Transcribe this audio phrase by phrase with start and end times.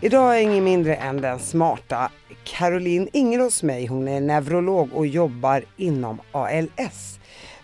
[0.00, 2.10] Idag är ingen mindre än den smarta
[2.44, 3.86] Caroline Ingerås mig.
[3.86, 7.18] Hon är neurolog och jobbar inom ALS.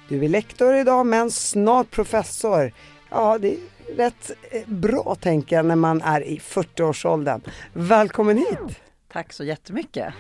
[0.08, 2.72] Du är lektor idag men snart professor.
[3.10, 3.58] Ja, det är
[3.96, 7.40] rätt eh, bra tänker jag när man är i 40-årsåldern.
[7.72, 8.80] Välkommen hit!
[9.12, 10.14] Tack så jättemycket!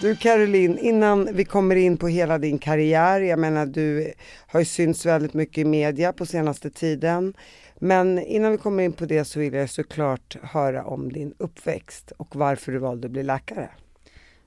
[0.00, 4.12] Du Caroline, innan vi kommer in på hela din karriär, jag menar du
[4.46, 7.34] har ju synts väldigt mycket i media på senaste tiden.
[7.78, 12.12] Men innan vi kommer in på det så vill jag såklart höra om din uppväxt
[12.16, 13.70] och varför du valde att bli läkare.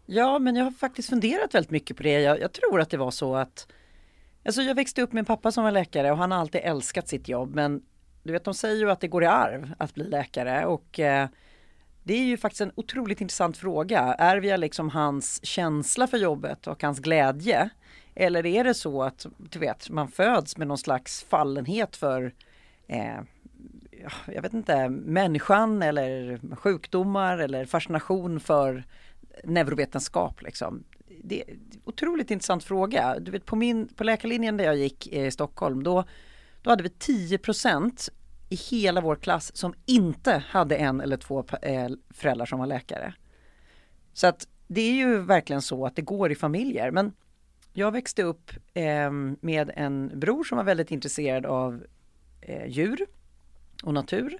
[0.06, 2.22] Ja, men jag har faktiskt funderat väldigt mycket på det.
[2.22, 3.68] Jag, jag tror att det var så att
[4.46, 7.08] Alltså jag växte upp med en pappa som var läkare och han har alltid älskat
[7.08, 7.82] sitt jobb men
[8.24, 11.28] du vet de säger ju att det går i arv att bli läkare och eh,
[12.12, 14.00] det är ju faktiskt en otroligt intressant fråga.
[14.02, 17.70] Är vi liksom hans känsla för jobbet och hans glädje?
[18.16, 22.34] Eller är det så att du vet, man föds med någon slags fallenhet för
[22.88, 23.20] eh,
[24.26, 28.84] jag vet inte, människan eller sjukdomar eller fascination för
[29.44, 30.42] neurovetenskap.
[30.42, 30.84] Liksom.
[31.24, 33.20] Det är en otroligt intressant fråga.
[33.20, 36.04] Du vet, på, min, på läkarlinjen där jag gick i Stockholm, då,
[36.62, 37.40] då hade vi 10
[38.52, 43.14] i hela vår klass som inte hade en eller två eh, föräldrar som var läkare.
[44.14, 46.92] Så att det är ju verkligen så att det går i familjer.
[46.92, 47.14] Men
[47.74, 51.84] jag växte upp eh, med en bror som var väldigt intresserad av
[52.42, 53.06] eh, djur
[53.84, 54.38] och natur.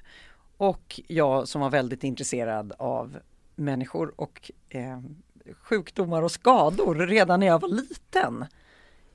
[0.58, 3.18] Och jag som var väldigt intresserad av
[3.56, 5.00] människor och eh,
[5.54, 8.46] sjukdomar och skador redan när jag var liten.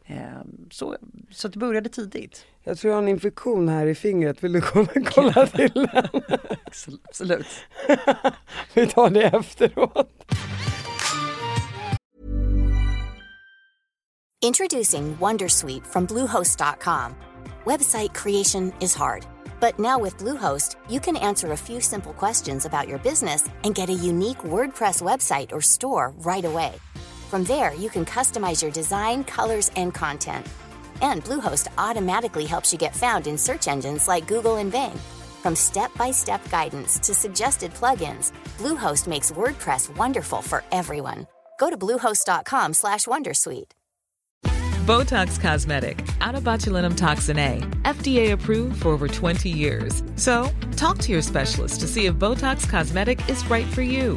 [0.06, 0.96] Ehm, så,
[1.30, 2.44] så det började tidigt.
[2.64, 6.22] Jag tror jag har en infektion här i fingret, vill du kolla, kolla till den?
[7.04, 7.46] Absolut.
[8.74, 10.12] Vi tar det efteråt.
[14.42, 17.14] Introducing Wondersuite from Bluehost.com.
[17.64, 19.26] Website creation is hard,
[19.60, 23.74] but now with Bluehost, you can answer a few simple questions about your business and
[23.74, 26.74] get a unique WordPress website or store right away.
[27.26, 30.46] From there, you can customize your design, colors, and content.
[31.02, 34.96] And Bluehost automatically helps you get found in search engines like Google and Bing.
[35.42, 41.26] From step-by-step guidance to suggested plugins, Bluehost makes WordPress wonderful for everyone.
[41.58, 43.72] Go to bluehost.com/wondersuite.
[44.86, 50.04] Botox Cosmetic, out of botulinum toxin A, FDA approved for over 20 years.
[50.14, 54.16] So, talk to your specialist to see if Botox Cosmetic is right for you.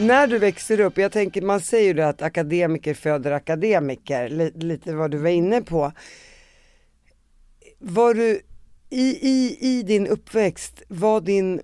[0.00, 4.94] När du växer upp, jag tänker man säger ju det att akademiker föder akademiker, lite
[4.94, 5.92] vad du var inne på.
[7.78, 8.40] Var du
[8.90, 11.60] i, i, i din uppväxt, var din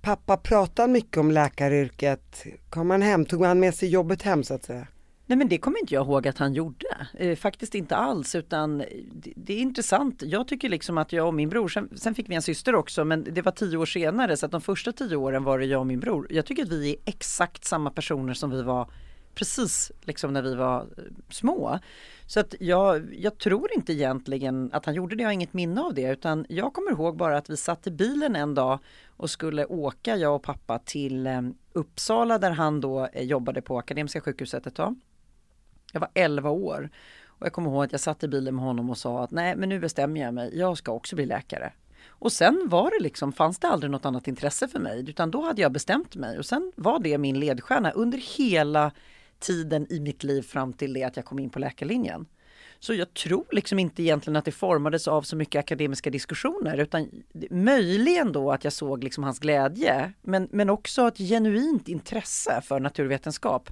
[0.00, 2.44] pappa pratade mycket om läkaryrket?
[2.70, 4.86] Kom han hem, tog han med sig jobbet hem så att säga?
[5.28, 6.86] Nej men det kommer inte jag ihåg att han gjorde.
[7.14, 10.22] Eh, faktiskt inte alls utan det, det, är intressant.
[10.26, 13.04] Jag tycker liksom att jag och min bror, sen, sen, fick vi en syster också
[13.04, 15.80] men det var tio år senare så att de första tio åren var det jag
[15.80, 16.26] och min bror.
[16.30, 18.90] Jag tycker att vi är exakt samma personer som vi var
[19.34, 21.78] precis liksom när vi var eh, små.
[22.26, 25.80] Så att jag, jag tror inte egentligen att han gjorde det, jag har inget minne
[25.80, 28.78] av det utan jag kommer ihåg bara att vi satt i bilen en dag
[29.16, 33.78] och skulle åka jag och pappa till eh, Uppsala där han då eh, jobbade på
[33.78, 34.96] Akademiska sjukhuset ett tag.
[35.92, 36.90] Jag var 11 år
[37.26, 39.56] och jag kommer ihåg att jag satt i bilen med honom och sa att nej
[39.56, 41.72] men nu bestämmer jag mig, jag ska också bli läkare.
[42.08, 45.42] Och sen var det liksom, fanns det aldrig något annat intresse för mig utan då
[45.42, 48.92] hade jag bestämt mig och sen var det min ledstjärna under hela
[49.38, 52.26] tiden i mitt liv fram till det att jag kom in på läkarlinjen.
[52.80, 57.08] Så jag tror liksom inte egentligen att det formades av så mycket akademiska diskussioner utan
[57.50, 62.80] möjligen då att jag såg liksom hans glädje men, men också ett genuint intresse för
[62.80, 63.70] naturvetenskap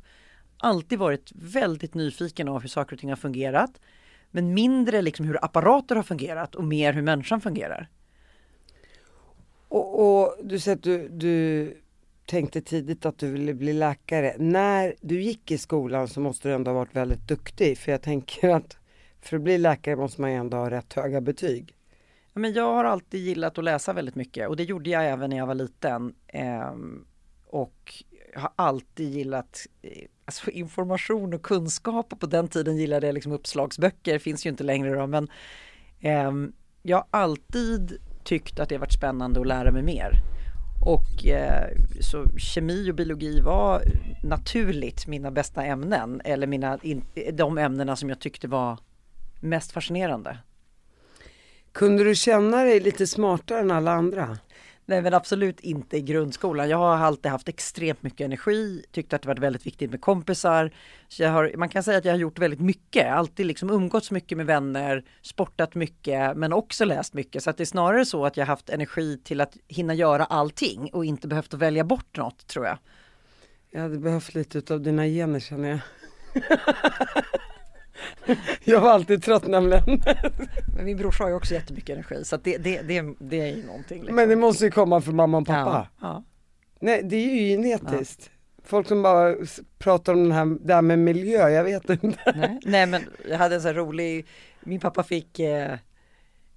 [0.58, 3.80] alltid varit väldigt nyfiken av hur saker och ting har fungerat.
[4.30, 7.88] Men mindre liksom hur apparater har fungerat och mer hur människan fungerar.
[9.68, 11.76] Och, och du säger att du, du
[12.26, 14.34] tänkte tidigt att du ville bli läkare.
[14.38, 18.02] När du gick i skolan så måste du ändå ha varit väldigt duktig för jag
[18.02, 18.78] tänker att
[19.20, 21.76] för att bli läkare måste man ju ändå ha rätt höga betyg.
[22.32, 25.36] Men jag har alltid gillat att läsa väldigt mycket och det gjorde jag även när
[25.36, 26.14] jag var liten.
[26.28, 27.06] Ehm,
[27.46, 28.04] och
[28.40, 29.90] har alltid gillat eh,
[30.24, 34.64] alltså information och kunskap och på den tiden gillade jag liksom uppslagsböcker, finns ju inte
[34.64, 35.28] längre då men
[36.00, 36.32] eh,
[36.82, 40.10] Jag har alltid tyckt att det har varit spännande att lära mig mer.
[40.86, 41.68] Och eh,
[42.00, 43.82] så kemi och biologi var
[44.22, 48.78] naturligt mina bästa ämnen eller mina, in, de ämnena som jag tyckte var
[49.40, 50.38] mest fascinerande.
[51.72, 54.38] Kunde du känna dig lite smartare än alla andra?
[54.88, 56.68] Nej men absolut inte i grundskolan.
[56.68, 60.70] Jag har alltid haft extremt mycket energi, tyckt att det varit väldigt viktigt med kompisar.
[61.08, 64.10] Så jag har, man kan säga att jag har gjort väldigt mycket, alltid liksom umgåtts
[64.10, 67.42] mycket med vänner, sportat mycket men också läst mycket.
[67.42, 70.90] Så att det är snarare så att jag haft energi till att hinna göra allting
[70.92, 72.78] och inte behövt att välja bort något tror jag.
[73.70, 75.80] Jag hade behövt lite av dina gener känner jag.
[78.64, 80.02] jag var alltid trött nämligen.
[80.76, 83.66] Men min brorsa har ju också jättemycket energi så det, det, det, det är ju
[83.66, 83.98] någonting.
[83.98, 84.16] Liksom.
[84.16, 85.88] Men det måste ju komma från mamma och pappa.
[86.00, 86.24] Ja, ja.
[86.80, 88.30] Nej det är ju genetiskt.
[88.64, 89.34] Folk som bara
[89.78, 92.32] pratar om den här, det här med miljö, jag vet inte.
[92.36, 94.26] Nej, nej men jag hade en sån här rolig,
[94.60, 95.72] min pappa fick eh,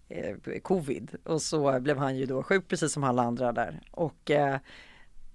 [0.10, 3.80] eh, covid och så blev han ju då sjuk precis som alla andra där.
[3.92, 4.58] Och eh,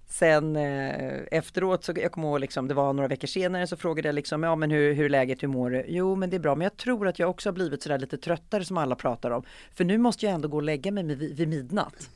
[0.08, 4.08] sen eh, efteråt så jag kommer ihåg liksom, det var några veckor senare så frågade
[4.08, 5.84] jag liksom, ja men hur, hur är läget, hur mår du?
[5.88, 8.18] Jo men det är bra, men jag tror att jag också har blivit sådär lite
[8.18, 9.44] tröttare som alla pratar om.
[9.74, 12.10] För nu måste jag ändå gå och lägga mig vid, vid midnatt.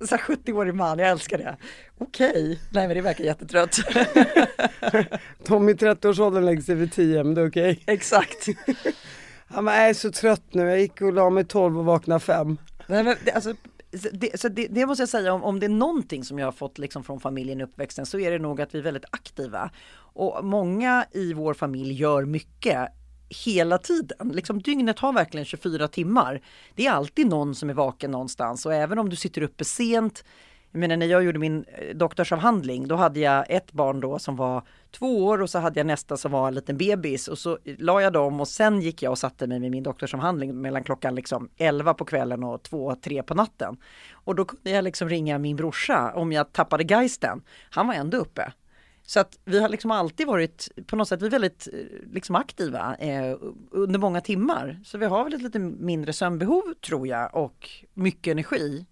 [0.00, 1.56] Så här 70-årig man, jag älskar det.
[1.98, 3.76] Okej, nej men det verkar jättetrött.
[5.44, 7.82] Tom i 30-årsåldern lägger sig vid 10, men det är okej.
[7.86, 8.46] Exakt.
[9.46, 12.20] Han bara, jag är så trött nu, jag gick och la mig 12 och vaknade
[12.20, 12.56] 5.
[12.86, 13.54] Nej, men det, alltså,
[14.12, 16.52] det, så det, det måste jag säga, om, om det är någonting som jag har
[16.52, 19.70] fått liksom från familjen i uppväxten så är det nog att vi är väldigt aktiva.
[19.94, 22.88] Och många i vår familj gör mycket
[23.28, 24.28] hela tiden.
[24.28, 26.42] Liksom dygnet har verkligen 24 timmar.
[26.74, 30.24] Det är alltid någon som är vaken någonstans och även om du sitter uppe sent
[30.72, 34.36] jag menar när jag gjorde min eh, doktorsavhandling då hade jag ett barn då som
[34.36, 37.58] var två år och så hade jag nästa som var en liten bebis och så
[37.64, 41.14] la jag dem och sen gick jag och satte mig med min doktorsavhandling mellan klockan
[41.14, 43.76] liksom 11 på kvällen och 2, 3 på natten.
[44.12, 47.42] Och då kunde jag liksom ringa min brorsa om jag tappade geisten.
[47.70, 48.52] Han var ändå uppe.
[49.02, 52.36] Så att vi har liksom alltid varit på något sätt, vi är väldigt eh, liksom
[52.36, 53.36] aktiva eh,
[53.70, 54.80] under många timmar.
[54.84, 58.86] Så vi har väl ett lite mindre sömnbehov tror jag och mycket energi.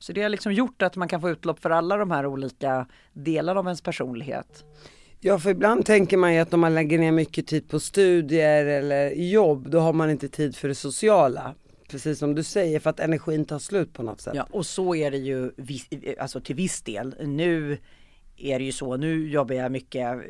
[0.00, 2.86] Så det har liksom gjort att man kan få utlopp för alla de här olika
[3.12, 4.64] delarna av ens personlighet.
[5.20, 8.66] Ja, för ibland tänker man ju att om man lägger ner mycket tid på studier
[8.66, 11.54] eller jobb, då har man inte tid för det sociala.
[11.90, 14.34] Precis som du säger, för att energin tar slut på något sätt.
[14.34, 15.52] Ja, och så är det ju
[16.20, 17.14] alltså till viss del.
[17.20, 17.78] Nu
[18.36, 20.20] är det ju så, nu jobbar jag mycket eh,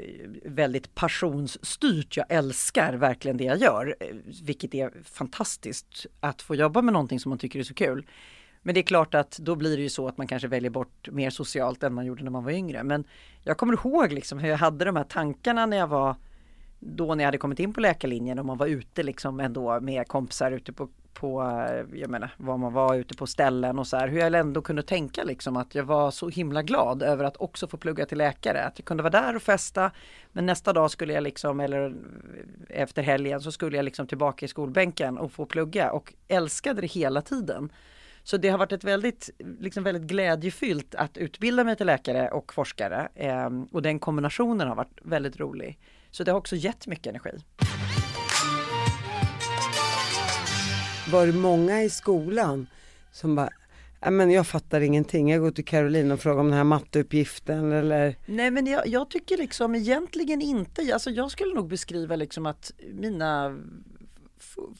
[0.45, 2.17] väldigt passionsstyrt.
[2.17, 4.07] Jag älskar verkligen det jag gör, eh,
[4.43, 8.07] vilket är fantastiskt att få jobba med någonting som man tycker är så kul.
[8.63, 11.09] Men det är klart att då blir det ju så att man kanske väljer bort
[11.11, 12.85] mer socialt än man gjorde när man var yngre.
[12.85, 13.05] Men
[13.43, 16.17] jag kommer ihåg liksom hur jag hade de här tankarna när jag var
[16.81, 20.09] då när jag hade kommit in på läkarlinjen och man var ute liksom ändå med
[20.09, 21.43] kompisar ute på, på
[21.95, 24.09] jag menar var man var ute på ställen och så här.
[24.09, 27.69] Hur jag ändå kunde tänka liksom att jag var så himla glad över att också
[27.69, 28.65] få plugga till läkare.
[28.65, 29.91] Att jag kunde vara där och festa
[30.33, 31.95] men nästa dag skulle jag liksom eller
[32.69, 36.87] efter helgen så skulle jag liksom tillbaka i skolbänken och få plugga och älskade det
[36.87, 37.73] hela tiden.
[38.31, 39.31] Så det har varit ett väldigt,
[39.61, 44.77] liksom väldigt glädjefyllt att utbilda mig till läkare och forskare eh, och den kombinationen har
[44.77, 45.79] varit väldigt rolig.
[46.11, 47.31] Så det har också gett mycket energi.
[51.13, 52.67] Var det många i skolan
[53.13, 53.51] som bara,
[54.03, 57.73] "Nej, men jag fattar ingenting, jag går till Caroline och frågar om den här matteuppgiften
[57.73, 62.47] eller Nej men jag, jag tycker liksom egentligen inte, alltså jag skulle nog beskriva liksom
[62.47, 63.59] att mina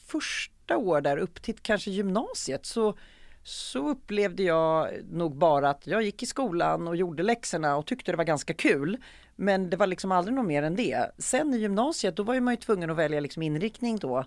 [0.07, 2.97] första år där upp till kanske gymnasiet så
[3.43, 8.11] så upplevde jag nog bara att jag gick i skolan och gjorde läxorna och tyckte
[8.11, 8.97] det var ganska kul.
[9.35, 11.11] Men det var liksom aldrig något mer än det.
[11.17, 14.25] Sen i gymnasiet då var ju man ju tvungen att välja liksom inriktning då.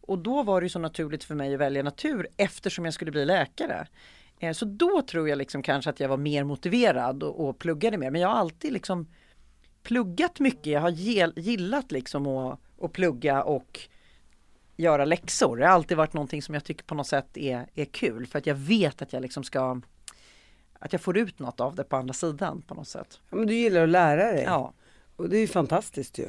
[0.00, 3.10] Och då var det ju så naturligt för mig att välja natur eftersom jag skulle
[3.10, 3.86] bli läkare.
[4.38, 7.98] Eh, så då tror jag liksom kanske att jag var mer motiverad och, och pluggade
[7.98, 8.10] mer.
[8.10, 9.06] Men jag har alltid liksom
[9.82, 10.66] pluggat mycket.
[10.66, 10.90] Jag har
[11.38, 13.88] gillat liksom att, att plugga och
[14.76, 15.56] göra läxor.
[15.56, 18.38] Det har alltid varit någonting som jag tycker på något sätt är, är kul för
[18.38, 19.80] att jag vet att jag liksom ska
[20.78, 23.20] att jag får ut något av det på andra sidan på något sätt.
[23.30, 24.42] Ja men du gillar att lära dig.
[24.42, 24.72] Ja.
[25.16, 26.28] Och det är ju fantastiskt ju.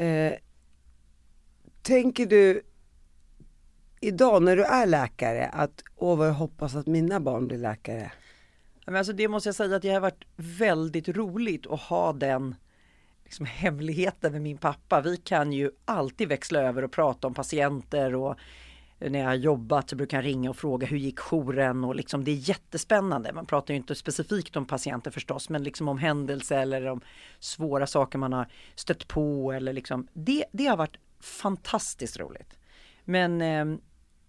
[0.00, 0.34] Eh,
[1.82, 2.62] tänker du
[4.00, 8.12] idag när du är läkare att åh vad jag hoppas att mina barn blir läkare?
[8.86, 12.54] Men alltså det måste jag säga att det har varit väldigt roligt att ha den
[13.28, 15.00] liksom hemligheten med min pappa.
[15.00, 18.38] Vi kan ju alltid växla över och prata om patienter och
[18.98, 22.24] när jag har jobbat så brukar jag ringa och fråga hur gick jouren och liksom
[22.24, 23.32] det är jättespännande.
[23.32, 27.00] Man pratar ju inte specifikt om patienter förstås men liksom om händelse eller om
[27.38, 32.58] svåra saker man har stött på eller liksom det, det har varit fantastiskt roligt.
[33.04, 33.78] Men eh,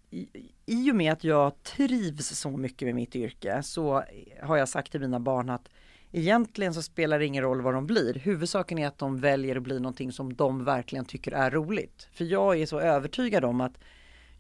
[0.10, 4.04] i, i och med att jag trivs så mycket med mitt yrke så
[4.42, 5.70] har jag sagt till mina barn att
[6.12, 8.14] egentligen så spelar det ingen roll vad de blir.
[8.14, 12.08] Huvudsaken är att de väljer att bli någonting som de verkligen tycker är roligt.
[12.14, 13.78] För jag är så övertygad om att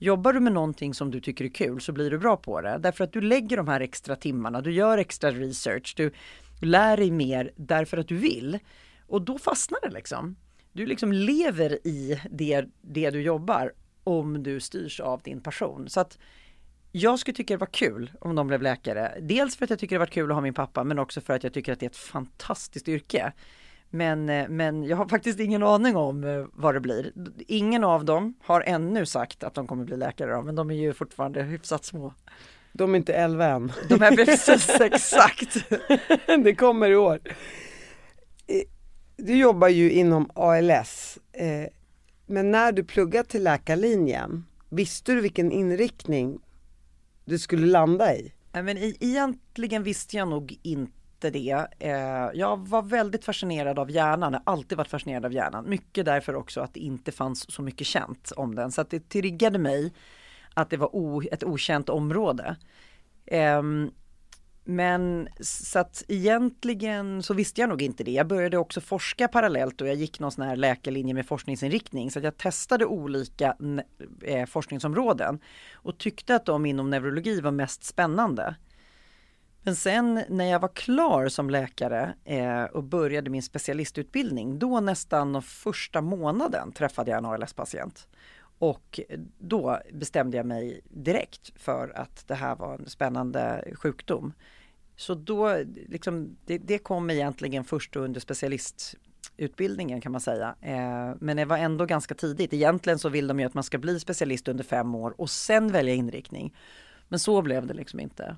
[0.02, 2.78] Jobbar du med någonting som du tycker är kul så blir du bra på det.
[2.78, 6.12] Därför att du lägger de här extra timmarna, du gör extra research, du
[6.62, 8.60] lär dig mer därför att du vill.
[9.08, 10.36] Och då fastnar det liksom.
[10.74, 13.74] Du liksom lever i det, det du jobbar
[14.04, 15.90] om du styrs av din passion.
[15.90, 16.18] Så att
[16.92, 19.18] jag skulle tycka det var kul om de blev läkare.
[19.22, 21.34] Dels för att jag tycker det var kul att ha min pappa men också för
[21.34, 23.34] att jag tycker att det är ett fantastiskt yrke.
[23.90, 27.14] Men, eh, men jag har faktiskt ingen aning om eh, vad det blir.
[27.48, 30.76] Ingen av dem har ännu sagt att de kommer bli läkare då, men de är
[30.76, 32.14] ju fortfarande hyfsat små.
[32.72, 33.72] De är inte 11 än.
[33.90, 35.58] De är precis exakt.
[36.44, 37.20] det kommer i år.
[38.48, 38.62] Eh,
[39.18, 41.20] du jobbar ju inom ALS,
[42.26, 46.40] men när du pluggade till läkarlinjen, visste du vilken inriktning
[47.30, 48.34] du skulle landa i?
[48.52, 51.68] Men egentligen visste jag nog inte det.
[51.80, 55.70] Eh, jag var väldigt fascinerad av hjärnan, jag har alltid varit fascinerad av hjärnan.
[55.70, 58.72] Mycket därför också att det inte fanns så mycket känt om den.
[58.72, 59.94] Så att det triggade mig
[60.54, 62.56] att det var ett okänt område.
[63.26, 63.92] Ehm,
[64.70, 68.12] men så att egentligen så visste jag nog inte det.
[68.12, 72.12] Jag började också forska parallellt och jag gick någon sån här läkarlinje med forskningsinriktning.
[72.12, 73.56] Så att jag testade olika
[74.24, 75.40] eh, forskningsområden
[75.74, 78.56] och tyckte att de inom neurologi var mest spännande.
[79.64, 85.42] Men sen när jag var klar som läkare eh, och började min specialistutbildning, då nästan
[85.42, 88.08] första månaden träffade jag en ALS-patient.
[88.60, 89.00] Och
[89.38, 94.34] då bestämde jag mig direkt för att det här var en spännande sjukdom.
[95.00, 100.56] Så då, liksom, det, det kom egentligen först under specialistutbildningen kan man säga.
[100.62, 102.54] Eh, men det var ändå ganska tidigt.
[102.54, 105.72] Egentligen så vill de ju att man ska bli specialist under fem år och sen
[105.72, 106.56] välja inriktning.
[107.08, 108.36] Men så blev det liksom inte.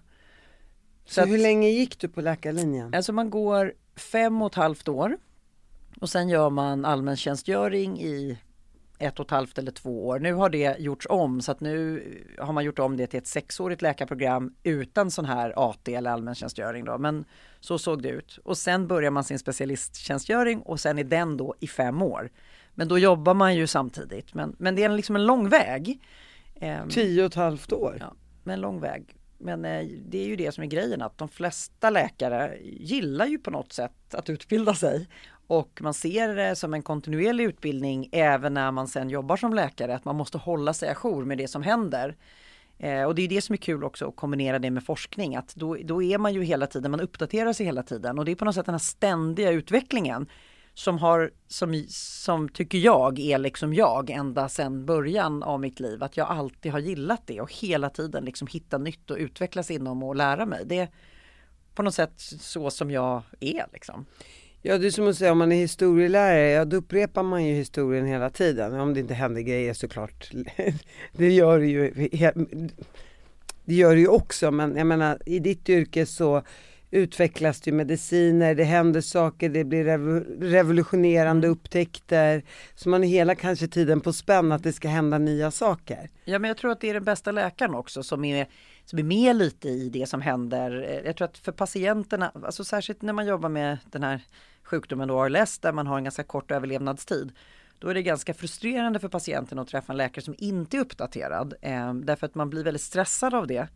[1.05, 2.93] Så, så hur att, länge gick du på läkarlinjen?
[2.93, 5.17] Alltså man går fem och ett halvt år
[6.01, 8.37] och sen gör man allmäntjänstgöring i
[9.01, 10.19] ett och ett halvt eller två år.
[10.19, 12.03] Nu har det gjorts om så att nu
[12.39, 16.85] har man gjort om det till ett sexårigt läkarprogram utan sån här AT eller allmäntjänstgöring
[16.85, 16.97] då.
[16.97, 17.25] Men
[17.59, 18.39] så såg det ut.
[18.43, 22.29] Och sen börjar man sin specialisttjänstgöring och sen är den då i fem år.
[22.73, 24.33] Men då jobbar man ju samtidigt.
[24.33, 26.01] Men, men det är liksom en lång väg.
[26.55, 27.97] Ehm, Tio och ett halvt år?
[27.99, 29.15] Ja, men en lång väg.
[29.37, 33.37] Men eh, det är ju det som är grejen att de flesta läkare gillar ju
[33.37, 35.07] på något sätt att utbilda sig.
[35.51, 39.95] Och man ser det som en kontinuerlig utbildning även när man sen jobbar som läkare,
[39.95, 42.15] att man måste hålla sig ajour med det som händer.
[42.77, 45.55] Eh, och det är det som är kul också att kombinera det med forskning, att
[45.55, 48.35] då, då är man ju hela tiden, man uppdaterar sig hela tiden och det är
[48.35, 50.29] på något sätt den här ständiga utvecklingen
[50.73, 56.03] som har, som, som tycker jag är liksom jag ända sedan början av mitt liv.
[56.03, 60.03] Att jag alltid har gillat det och hela tiden liksom hitta nytt och utvecklas inom
[60.03, 60.63] och lära mig.
[60.65, 60.89] Det är
[61.75, 64.05] på något sätt så som jag är liksom.
[64.61, 67.53] Ja det är som att säga om man är historielärare, ja då upprepar man ju
[67.53, 68.79] historien hela tiden.
[68.79, 70.31] Om det inte händer grejer såklart.
[71.11, 72.09] det gör det ju.
[73.65, 76.43] Det gör det ju också men jag menar i ditt yrke så
[76.91, 79.83] utvecklas det mediciner, det händer saker, det blir
[80.39, 81.57] revolutionerande mm.
[81.57, 82.43] upptäckter.
[82.75, 86.09] Så man är hela kanske tiden på spänn att det ska hända nya saker.
[86.25, 88.47] Ja men jag tror att det är den bästa läkaren också som är,
[88.85, 91.01] som är med lite i det som händer.
[91.05, 94.21] Jag tror att för patienterna, alltså särskilt när man jobbar med den här
[94.63, 97.31] sjukdomen då ALS där man har en ganska kort överlevnadstid.
[97.79, 101.53] Då är det ganska frustrerande för patienten att träffa en läkare som inte är uppdaterad.
[101.61, 103.67] Eh, därför att man blir väldigt stressad av det.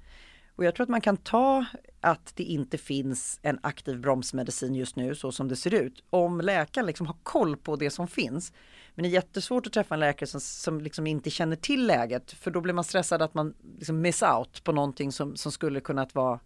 [0.55, 1.65] Och jag tror att man kan ta
[2.01, 6.03] att det inte finns en aktiv bromsmedicin just nu så som det ser ut.
[6.09, 8.53] Om läkaren liksom har koll på det som finns.
[8.95, 12.31] Men det är jättesvårt att träffa en läkare som, som liksom inte känner till läget
[12.31, 15.79] för då blir man stressad att man liksom miss out på någonting som, som skulle
[15.79, 16.39] kunnat vara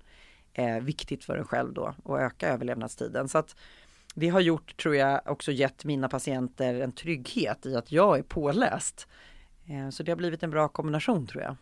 [0.54, 3.30] eh, viktigt för en själv då och öka överlevnadstiden.
[3.30, 3.56] Så att
[4.16, 8.24] det har gjort, tror jag, också gett mina patienter en trygghet i att jag är
[8.24, 9.08] påläst.
[9.66, 11.56] Eh, så det har blivit en bra kombination tror jag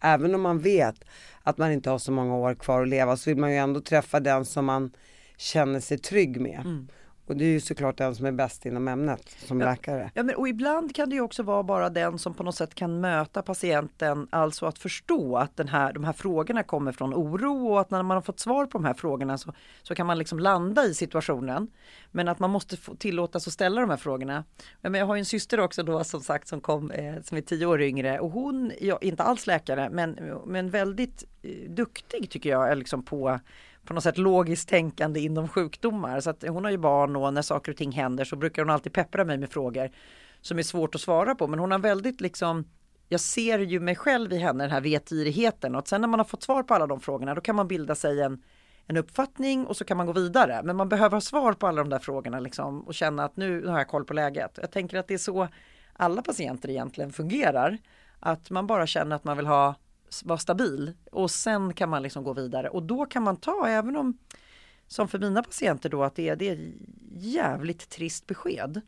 [0.00, 1.04] även om man vet
[1.42, 3.80] att man inte har så många år kvar att leva så vill man ju ändå
[3.80, 4.90] träffa den som man
[5.36, 6.60] känner sig trygg med.
[6.64, 6.88] Mm.
[7.26, 9.66] Och det är ju såklart den som är bäst inom ämnet som ja.
[9.66, 10.10] läkare.
[10.14, 12.74] Ja, men, och ibland kan det ju också vara bara den som på något sätt
[12.74, 17.66] kan möta patienten, alltså att förstå att den här, de här frågorna kommer från oro
[17.72, 19.52] och att när man har fått svar på de här frågorna så,
[19.82, 21.70] så kan man liksom landa i situationen.
[22.10, 24.44] Men att man måste få tillåtas att ställa de här frågorna.
[24.80, 27.42] Men jag har ju en syster också då som sagt som kom, eh, som är
[27.42, 32.50] tio år yngre och hon, ja, inte alls läkare, men, men väldigt eh, duktig tycker
[32.50, 33.40] jag liksom på
[33.86, 36.20] på något sätt logiskt tänkande inom sjukdomar.
[36.20, 38.70] Så att hon har ju barn och när saker och ting händer så brukar hon
[38.70, 39.90] alltid peppra mig med frågor
[40.40, 41.46] som är svårt att svara på.
[41.46, 42.64] Men hon har väldigt liksom
[43.08, 46.24] jag ser ju mig själv i henne, den här vetgirigheten och sen när man har
[46.24, 48.42] fått svar på alla de frågorna då kan man bilda sig en,
[48.86, 50.60] en uppfattning och så kan man gå vidare.
[50.64, 53.66] Men man behöver ha svar på alla de där frågorna liksom och känna att nu
[53.66, 54.58] har jag koll på läget.
[54.60, 55.48] Jag tänker att det är så
[55.92, 57.78] alla patienter egentligen fungerar.
[58.20, 59.74] Att man bara känner att man vill ha
[60.24, 63.96] vara stabil och sen kan man liksom gå vidare och då kan man ta även
[63.96, 64.18] om
[64.86, 66.72] som för mina patienter då att det är, det är
[67.12, 68.80] jävligt trist besked.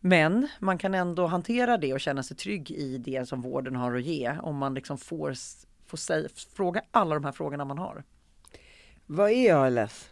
[0.00, 3.94] Men man kan ändå hantera det och känna sig trygg i det som vården har
[3.94, 5.34] att ge om man liksom får,
[5.86, 8.04] får säga, fråga alla de här frågorna man har.
[9.06, 10.10] Vad är ALS?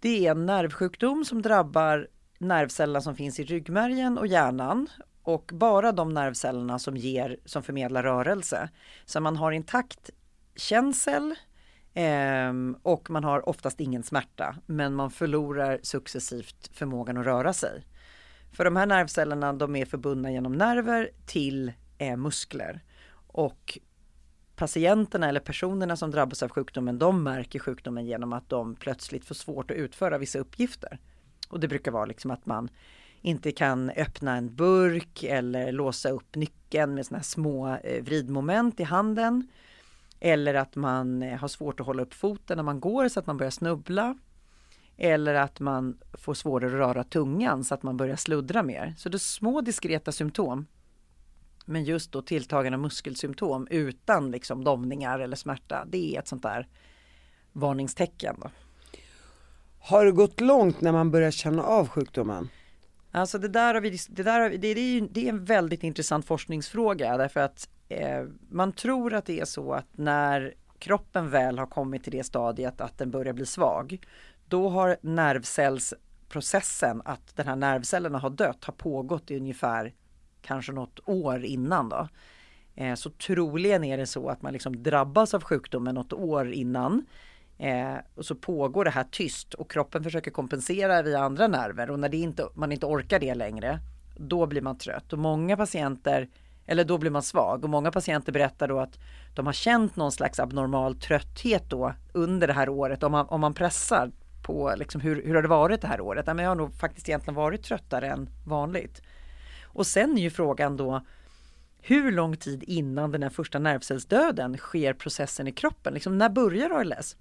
[0.00, 4.88] Det är en nervsjukdom som drabbar nervcellerna som finns i ryggmärgen och hjärnan
[5.22, 8.68] och bara de nervcellerna som ger som förmedlar rörelse.
[9.04, 10.10] Så man har intakt
[10.56, 11.34] känsel
[11.94, 12.52] eh,
[12.82, 17.86] och man har oftast ingen smärta men man förlorar successivt förmågan att röra sig.
[18.52, 22.80] För de här nervcellerna de är förbundna genom nerver till eh, muskler
[23.26, 23.78] och
[24.56, 29.34] patienterna eller personerna som drabbas av sjukdomen de märker sjukdomen genom att de plötsligt får
[29.34, 30.98] svårt att utföra vissa uppgifter.
[31.48, 32.68] Och det brukar vara liksom att man
[33.22, 38.80] inte kan öppna en burk eller låsa upp nyckeln med såna här små eh, vridmoment
[38.80, 39.48] i handen.
[40.20, 43.26] Eller att man eh, har svårt att hålla upp foten när man går så att
[43.26, 44.18] man börjar snubbla.
[44.96, 48.94] Eller att man får svårare att röra tungan så att man börjar sluddra mer.
[48.98, 50.66] Så det är små diskreta symptom.
[51.64, 56.68] Men just då tilltagande muskelsymptom utan liksom domningar eller smärta, det är ett sånt där
[57.52, 58.36] varningstecken.
[58.42, 58.50] Då.
[59.78, 62.48] Har det gått långt när man börjar känna av sjukdomen?
[63.14, 65.82] Alltså det där, har vi, det, där vi, det, det, är, det är en väldigt
[65.82, 71.58] intressant forskningsfråga därför att eh, man tror att det är så att när kroppen väl
[71.58, 74.06] har kommit till det stadiet att den börjar bli svag,
[74.48, 79.94] då har nervcellsprocessen, att den här nervcellerna har dött, har pågått i ungefär
[80.42, 82.08] kanske något år innan då.
[82.74, 87.06] Eh, så troligen är det så att man liksom drabbas av sjukdomen något år innan
[87.62, 91.98] Eh, och så pågår det här tyst och kroppen försöker kompensera via andra nerver och
[91.98, 93.78] när det inte, man inte orkar det längre
[94.16, 96.28] då blir man trött och många patienter
[96.66, 98.98] eller då blir man svag och många patienter berättar då att
[99.34, 103.40] de har känt någon slags abnormal trötthet då under det här året om man, om
[103.40, 104.10] man pressar
[104.42, 106.24] på liksom hur, hur har det varit det här året?
[106.26, 109.02] Ja, men jag har nog faktiskt egentligen varit tröttare än vanligt.
[109.62, 111.02] Och sen är ju frågan då
[111.80, 115.94] hur lång tid innan den här första nervcellsdöden sker processen i kroppen?
[115.94, 117.16] Liksom, när börjar ALS?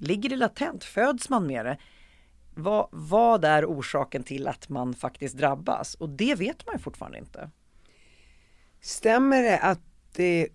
[0.00, 0.84] Ligger det latent?
[0.84, 1.78] Föds man med det?
[2.54, 5.94] Vad, vad är orsaken till att man faktiskt drabbas?
[5.94, 7.50] Och det vet man ju fortfarande inte.
[8.80, 9.80] Stämmer det att
[10.12, 10.48] det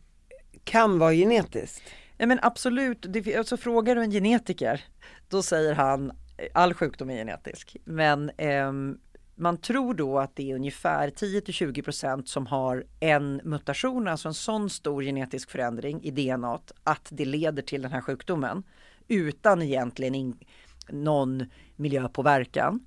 [0.64, 1.84] kan vara genetiskt?
[2.18, 4.84] Nej men absolut, det, alltså frågar du en genetiker
[5.30, 6.12] då säger han
[6.54, 7.78] all sjukdom är genetisk.
[7.84, 8.72] Men eh,
[9.36, 14.34] man tror då att det är ungefär 10 20% som har en mutation, alltså en
[14.34, 18.64] sån stor genetisk förändring i DNA att det leder till den här sjukdomen
[19.08, 20.38] utan egentligen in,
[20.90, 22.86] någon miljöpåverkan.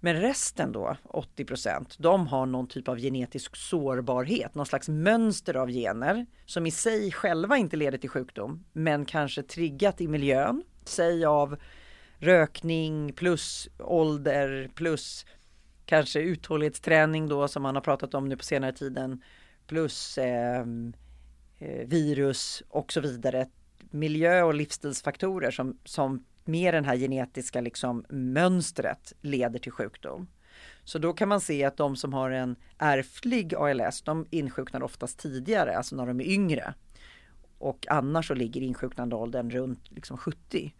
[0.00, 5.68] Men resten då, 80% de har någon typ av genetisk sårbarhet, någon slags mönster av
[5.68, 11.24] gener som i sig själva inte leder till sjukdom, men kanske triggat i miljön, säg
[11.24, 11.56] av
[12.18, 15.26] rökning plus ålder plus
[15.84, 19.22] kanske uthållighetsträning då som man har pratat om nu på senare tiden
[19.66, 20.92] plus ehm,
[21.58, 23.46] eh, virus och så vidare
[23.90, 30.28] miljö och livsstilsfaktorer som, som med den här genetiska liksom mönstret leder till sjukdom.
[30.84, 35.18] Så då kan man se att de som har en ärftlig ALS, de insjuknar oftast
[35.18, 36.74] tidigare, alltså när de är yngre.
[37.58, 40.74] Och annars så ligger insjuknandeåldern runt liksom 70.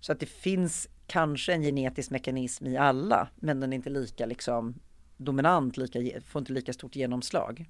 [0.00, 4.26] Så att det finns kanske en genetisk mekanism i alla, men den är inte lika
[4.26, 4.74] liksom
[5.16, 7.68] dominant, lika, får inte lika stort genomslag.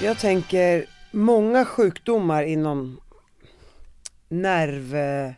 [0.00, 3.00] Jag tänker många sjukdomar inom
[4.28, 5.36] nervgruppen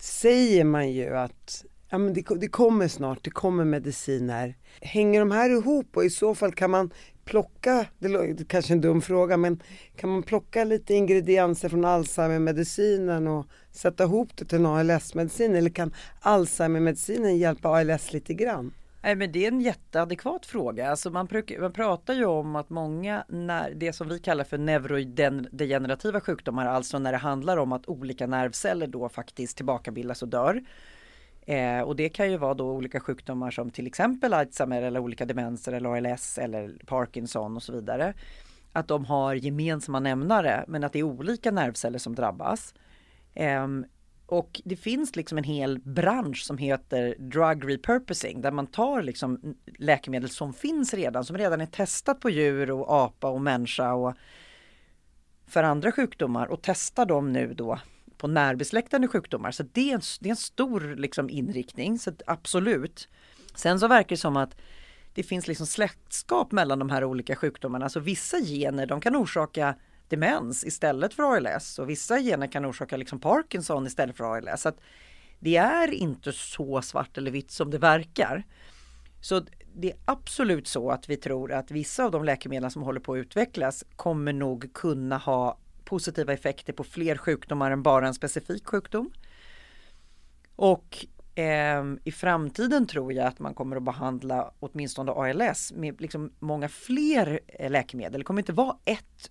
[0.00, 4.54] säger man ju att ja, men det, det kommer snart, det kommer mediciner.
[4.80, 6.90] Hänger de här ihop och i så fall kan man
[7.24, 9.62] plocka, det är kanske en dum fråga, men
[9.96, 15.70] kan man plocka lite ingredienser från Alzheimer-medicinen och sätta ihop det till en ALS-medicin eller
[15.70, 18.72] kan Alzheimer-medicinen hjälpa ALS lite grann?
[19.02, 20.90] Nej, men det är en jätteadekvat fråga.
[20.90, 21.28] Alltså man,
[21.60, 26.98] man pratar ju om att många, när, det som vi kallar för neurodegenerativa sjukdomar, alltså
[26.98, 30.62] när det handlar om att olika nervceller då faktiskt tillbakabildas och dör.
[31.40, 35.24] Eh, och det kan ju vara då olika sjukdomar som till exempel Alzheimer eller olika
[35.24, 38.14] demenser eller ALS eller Parkinson och så vidare.
[38.72, 42.74] Att de har gemensamma nämnare men att det är olika nervceller som drabbas.
[43.34, 43.66] Eh,
[44.28, 49.56] och det finns liksom en hel bransch som heter drug repurposing där man tar liksom
[49.78, 54.14] läkemedel som finns redan, som redan är testat på djur och apa och människa och
[55.46, 57.78] för andra sjukdomar och testar dem nu då
[58.16, 59.50] på närbesläktade sjukdomar.
[59.50, 63.08] Så det är en, det är en stor liksom inriktning, så absolut.
[63.54, 64.56] Sen så verkar det som att
[65.14, 67.88] det finns liksom släktskap mellan de här olika sjukdomarna.
[67.88, 69.74] Så vissa gener de kan orsaka
[70.10, 74.62] demens istället för ALS och vissa gener kan orsaka liksom Parkinson istället för ALS.
[74.62, 74.72] Så
[75.38, 78.44] det är inte så svart eller vitt som det verkar.
[79.20, 79.42] Så
[79.74, 83.12] det är absolut så att vi tror att vissa av de läkemedel som håller på
[83.12, 88.66] att utvecklas kommer nog kunna ha positiva effekter på fler sjukdomar än bara en specifik
[88.66, 89.10] sjukdom.
[90.56, 96.32] Och eh, i framtiden tror jag att man kommer att behandla åtminstone ALS med liksom
[96.38, 98.20] många fler eh, läkemedel.
[98.20, 99.30] Det kommer inte vara ett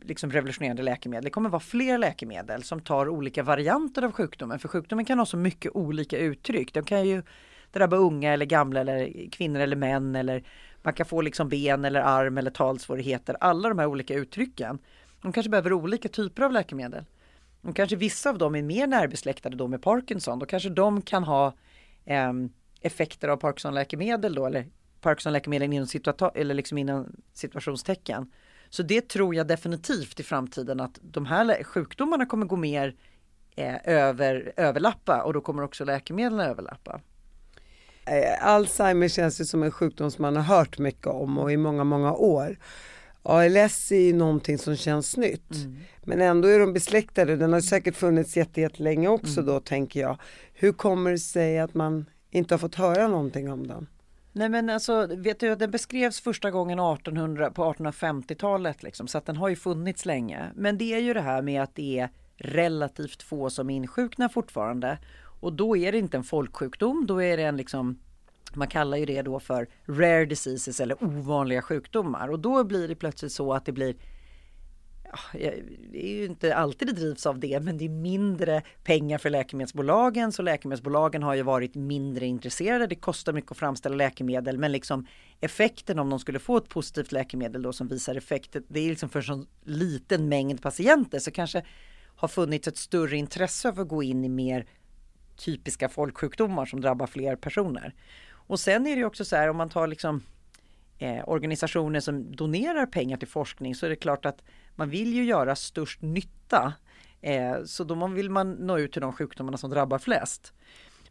[0.00, 1.24] liksom revolutionerande läkemedel.
[1.24, 4.58] Det kommer vara fler läkemedel som tar olika varianter av sjukdomen.
[4.58, 6.74] För sjukdomen kan ha så mycket olika uttryck.
[6.74, 7.22] Den kan ju
[7.72, 10.44] drabba unga eller gamla eller kvinnor eller män eller
[10.82, 13.36] man kan få liksom ben eller arm eller talsvårigheter.
[13.40, 14.78] Alla de här olika uttrycken.
[15.22, 17.04] De kanske behöver olika typer av läkemedel.
[17.62, 20.38] Och kanske vissa av dem är mer närbesläktade då med Parkinson.
[20.38, 21.52] Då kanske de kan ha
[22.04, 22.32] eh,
[22.80, 24.66] effekter av Parkinson-läkemedel då eller
[25.00, 25.86] Parkinson-läkemedel inom,
[26.34, 28.32] eller liksom inom situationstecken.
[28.70, 32.94] Så det tror jag definitivt i framtiden att de här sjukdomarna kommer gå mer
[33.56, 37.00] eh, över, överlappa och då kommer också läkemedlen överlappa.
[38.04, 41.56] Eh, Alzheimer känns ju som en sjukdom som man har hört mycket om och i
[41.56, 42.58] många, många år.
[43.22, 45.54] ALS är ju någonting som känns nytt.
[45.54, 45.76] Mm.
[46.04, 47.36] Men ändå är de besläktade.
[47.36, 49.46] Den har säkert funnits jättelänge också mm.
[49.46, 50.18] då tänker jag.
[50.52, 53.86] Hur kommer det sig att man inte har fått höra någonting om den?
[54.38, 59.26] Nej men alltså, vet du, den beskrevs första gången 1800, på 1850-talet liksom, så att
[59.26, 60.50] den har ju funnits länge.
[60.54, 64.98] Men det är ju det här med att det är relativt få som insjuknar fortfarande.
[65.40, 67.98] Och då är det inte en folksjukdom, då är det en liksom
[68.54, 72.94] man kallar ju det då för rare diseases eller ovanliga sjukdomar och då blir det
[72.94, 73.94] plötsligt så att det blir
[75.10, 75.38] Ah,
[75.92, 79.30] det är ju inte alltid det drivs av det, men det är mindre pengar för
[79.30, 80.32] läkemedelsbolagen.
[80.32, 82.86] Så läkemedelsbolagen har ju varit mindre intresserade.
[82.86, 85.06] Det kostar mycket att framställa läkemedel, men liksom
[85.40, 88.64] effekten om de skulle få ett positivt läkemedel då som visar effekten.
[88.68, 91.64] det är liksom för en sån liten mängd patienter så kanske
[92.16, 94.66] har funnits ett större intresse av att gå in i mer
[95.36, 97.94] typiska folksjukdomar som drabbar fler personer.
[98.30, 100.22] Och sen är det också så här om man tar liksom
[100.98, 104.42] eh, organisationer som donerar pengar till forskning så är det klart att
[104.78, 106.72] man vill ju göra störst nytta.
[107.20, 110.52] Eh, så då vill man nå ut till de sjukdomarna som drabbar flest.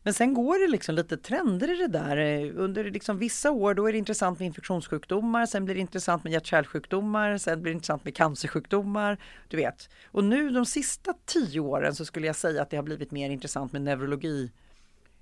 [0.03, 2.17] Men sen går det liksom lite trender i det där.
[2.17, 6.23] Eh, under liksom vissa år då är det intressant med infektionssjukdomar, sen blir det intressant
[6.23, 9.17] med hjärt-kärlsjukdomar, sen blir det intressant med cancersjukdomar.
[9.47, 9.89] Du vet.
[10.11, 13.29] Och nu de sista tio åren så skulle jag säga att det har blivit mer
[13.29, 14.51] intressant med neurologi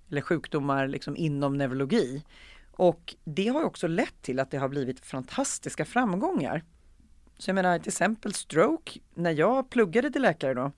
[0.10, 2.24] eller sjukdomar liksom inom neurologi.
[2.72, 6.64] Och det har också lett till att det har blivit fantastiska framgångar.
[7.38, 10.72] Så jag menar till exempel stroke, när jag pluggade till läkare då,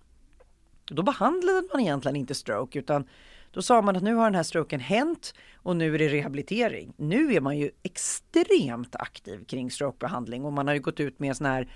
[0.85, 3.07] då behandlade man egentligen inte stroke utan
[3.51, 6.93] då sa man att nu har den här stroken hänt och nu är det rehabilitering.
[6.97, 11.29] Nu är man ju extremt aktiv kring strokebehandling och man har ju gått ut med
[11.29, 11.67] en sån här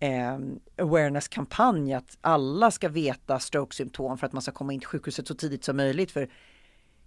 [0.00, 0.38] eh,
[0.78, 5.34] awareness-kampanj att alla ska veta strokesymptom för att man ska komma in till sjukhuset så
[5.34, 6.10] tidigt som möjligt.
[6.10, 6.28] För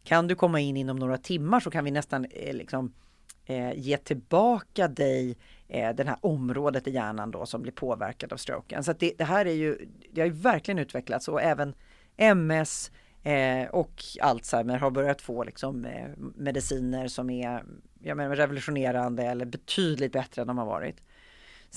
[0.04, 2.94] kan du komma in inom några timmar så kan vi nästan eh, liksom,
[3.46, 8.38] eh, ge tillbaka dig eh, det här området i hjärnan då som blir påverkad av
[8.38, 8.84] stroken.
[8.84, 9.78] Så det, det, här är ju,
[10.12, 11.74] det har ju verkligen utvecklats och även
[12.18, 12.92] MS
[13.24, 17.64] eh, och Alzheimer har börjat få liksom, eh, mediciner som är
[18.04, 21.02] jag menar, revolutionerande eller betydligt bättre än de har varit.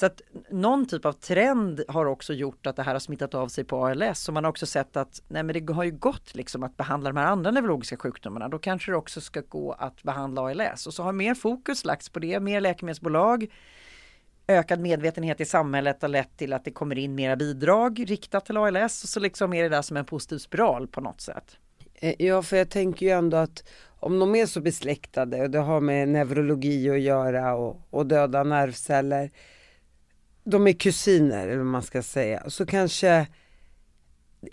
[0.01, 3.49] Så att någon typ av trend har också gjort att det här har smittat av
[3.49, 6.35] sig på ALS och man har också sett att nej men det har ju gått
[6.35, 8.49] liksom att behandla de här andra neurologiska sjukdomarna.
[8.49, 12.09] Då kanske det också ska gå att behandla ALS och så har mer fokus lagts
[12.09, 13.47] på det, mer läkemedelsbolag.
[14.49, 18.57] Ökad medvetenhet i samhället har lett till att det kommer in mera bidrag riktat till
[18.57, 21.57] ALS och så liksom är det där som en positiv spiral på något sätt.
[21.95, 25.59] Eh, ja, för jag tänker ju ändå att om de är så besläktade och det
[25.59, 29.31] har med neurologi att göra och, och döda nervceller
[30.44, 33.26] de är kusiner eller vad man ska säga, så kanske,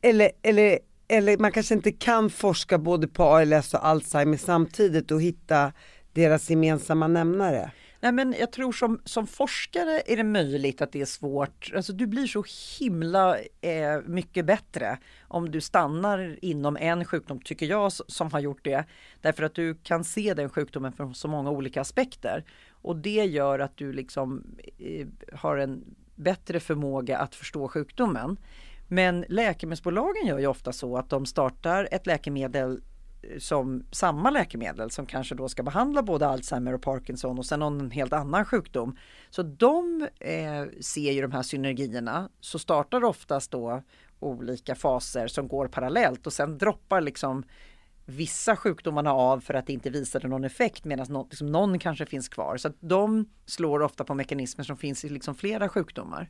[0.02, 5.21] eller, eller, eller man kanske inte kan forska både på ALS och Alzheimer samtidigt och
[5.21, 5.73] hitta
[6.13, 7.71] deras gemensamma nämnare.
[8.00, 11.72] Nej men jag tror som, som forskare är det möjligt att det är svårt.
[11.76, 12.44] Alltså du blir så
[12.80, 18.64] himla eh, mycket bättre om du stannar inom en sjukdom, tycker jag som har gjort
[18.64, 18.86] det.
[19.22, 22.44] Därför att du kan se den sjukdomen från så många olika aspekter.
[22.72, 24.44] Och det gör att du liksom
[24.78, 28.38] eh, har en bättre förmåga att förstå sjukdomen.
[28.88, 32.82] Men läkemedelsbolagen gör ju ofta så att de startar ett läkemedel
[33.40, 37.92] som samma läkemedel som kanske då ska behandla både Alzheimer och Parkinson och sen någon
[37.92, 38.98] helt annan sjukdom.
[39.30, 42.30] Så de eh, ser ju de här synergierna.
[42.40, 43.82] Så startar oftast då
[44.20, 47.44] olika faser som går parallellt och sen droppar liksom
[48.06, 52.06] vissa sjukdomarna av för att det inte visade någon effekt medan någon, liksom någon kanske
[52.06, 52.58] finns kvar.
[52.58, 56.30] Så att de slår ofta på mekanismer som finns i liksom flera sjukdomar.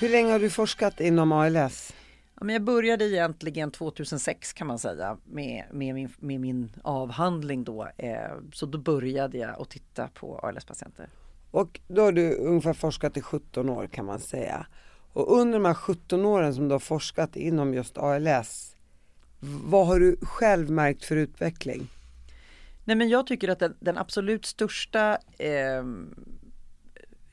[0.00, 1.94] Hur länge har du forskat inom ALS?
[2.34, 7.64] Ja, men jag började egentligen 2006 kan man säga med, med, min, med min avhandling
[7.64, 7.88] då.
[7.96, 8.12] Eh,
[8.52, 11.08] så då började jag att titta på ALS-patienter.
[11.50, 14.66] Och då har du ungefär forskat i 17 år kan man säga.
[15.12, 18.76] Och under de här 17 åren som du har forskat inom just ALS,
[19.64, 21.88] vad har du själv märkt för utveckling?
[22.84, 25.84] Nej men jag tycker att den, den absolut största eh,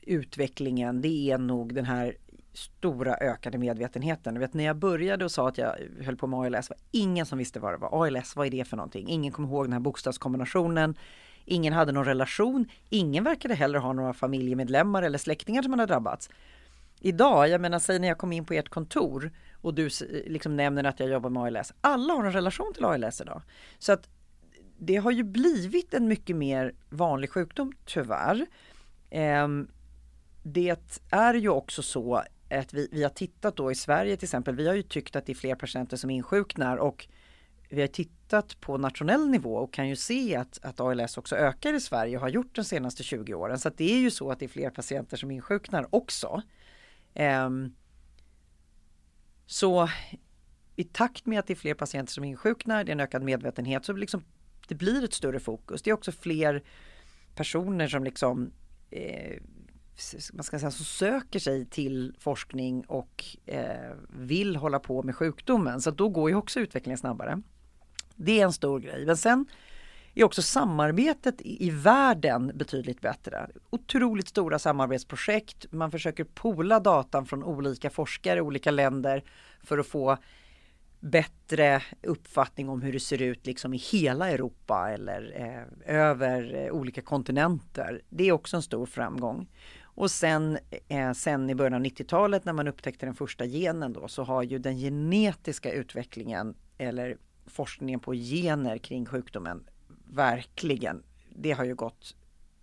[0.06, 2.16] utvecklingen det är nog den här
[2.56, 4.38] stora ökade medvetenheten.
[4.38, 7.38] Vet, när jag började och sa att jag höll på med ALS var ingen som
[7.38, 8.06] visste vad det var.
[8.06, 9.08] ALS, vad är det för någonting?
[9.08, 10.94] Ingen kom ihåg den här bokstavskombinationen.
[11.44, 12.68] Ingen hade någon relation.
[12.88, 16.30] Ingen verkade heller ha några familjemedlemmar eller släktingar som hade drabbats.
[17.00, 19.90] Idag, jag menar säg när jag kom in på ert kontor och du eh,
[20.26, 21.72] liksom nämner att jag jobbar med ALS.
[21.80, 23.42] Alla har en relation till ALS idag.
[23.78, 24.08] Så att
[24.78, 28.46] det har ju blivit en mycket mer vanlig sjukdom, tyvärr.
[29.10, 29.48] Eh,
[30.42, 34.56] det är ju också så att vi, vi har tittat då i Sverige till exempel,
[34.56, 37.08] vi har ju tyckt att det är fler patienter som insjuknar och
[37.68, 41.74] vi har tittat på nationell nivå och kan ju se att, att ALS också ökar
[41.74, 43.58] i Sverige och har gjort de senaste 20 åren.
[43.58, 46.42] Så det är ju så att det är fler patienter som insjuknar också.
[47.14, 47.74] Um,
[49.46, 49.88] så
[50.76, 53.84] i takt med att det är fler patienter som insjuknar, det är en ökad medvetenhet,
[53.84, 54.24] så liksom,
[54.68, 55.82] det blir ett större fokus.
[55.82, 56.62] Det är också fler
[57.34, 58.52] personer som liksom
[58.90, 59.42] eh,
[60.32, 65.80] man ska säga, så söker sig till forskning och eh, vill hålla på med sjukdomen.
[65.80, 67.42] Så då går ju också utvecklingen snabbare.
[68.14, 69.06] Det är en stor grej.
[69.06, 69.46] Men sen
[70.14, 73.50] är också samarbetet i, i världen betydligt bättre.
[73.70, 75.72] Otroligt stora samarbetsprojekt.
[75.72, 79.24] Man försöker pola datan från olika forskare i olika länder
[79.62, 80.18] för att få
[81.00, 86.72] bättre uppfattning om hur det ser ut liksom i hela Europa eller eh, över eh,
[86.72, 88.02] olika kontinenter.
[88.08, 89.48] Det är också en stor framgång.
[89.96, 94.08] Och sen, eh, sen i början av 90-talet när man upptäckte den första genen då
[94.08, 99.66] så har ju den genetiska utvecklingen eller forskningen på gener kring sjukdomen
[100.04, 102.16] verkligen, det har ju gått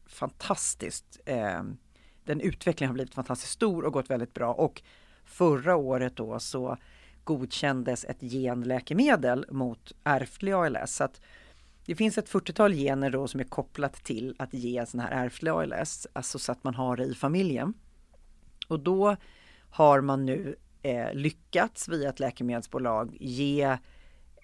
[0.05, 1.19] fantastiskt.
[1.25, 1.63] Eh,
[2.23, 4.81] den utvecklingen har blivit fantastiskt stor och gått väldigt bra och
[5.25, 6.77] förra året då så
[7.23, 10.95] godkändes ett genläkemedel mot ärftlig ALS.
[10.95, 11.21] Så att
[11.85, 15.51] det finns ett 40-tal gener då som är kopplat till att ge sån här ärftlig
[15.51, 17.73] ALS, alltså så att man har det i familjen.
[18.67, 19.15] Och då
[19.69, 23.77] har man nu eh, lyckats via ett läkemedelsbolag ge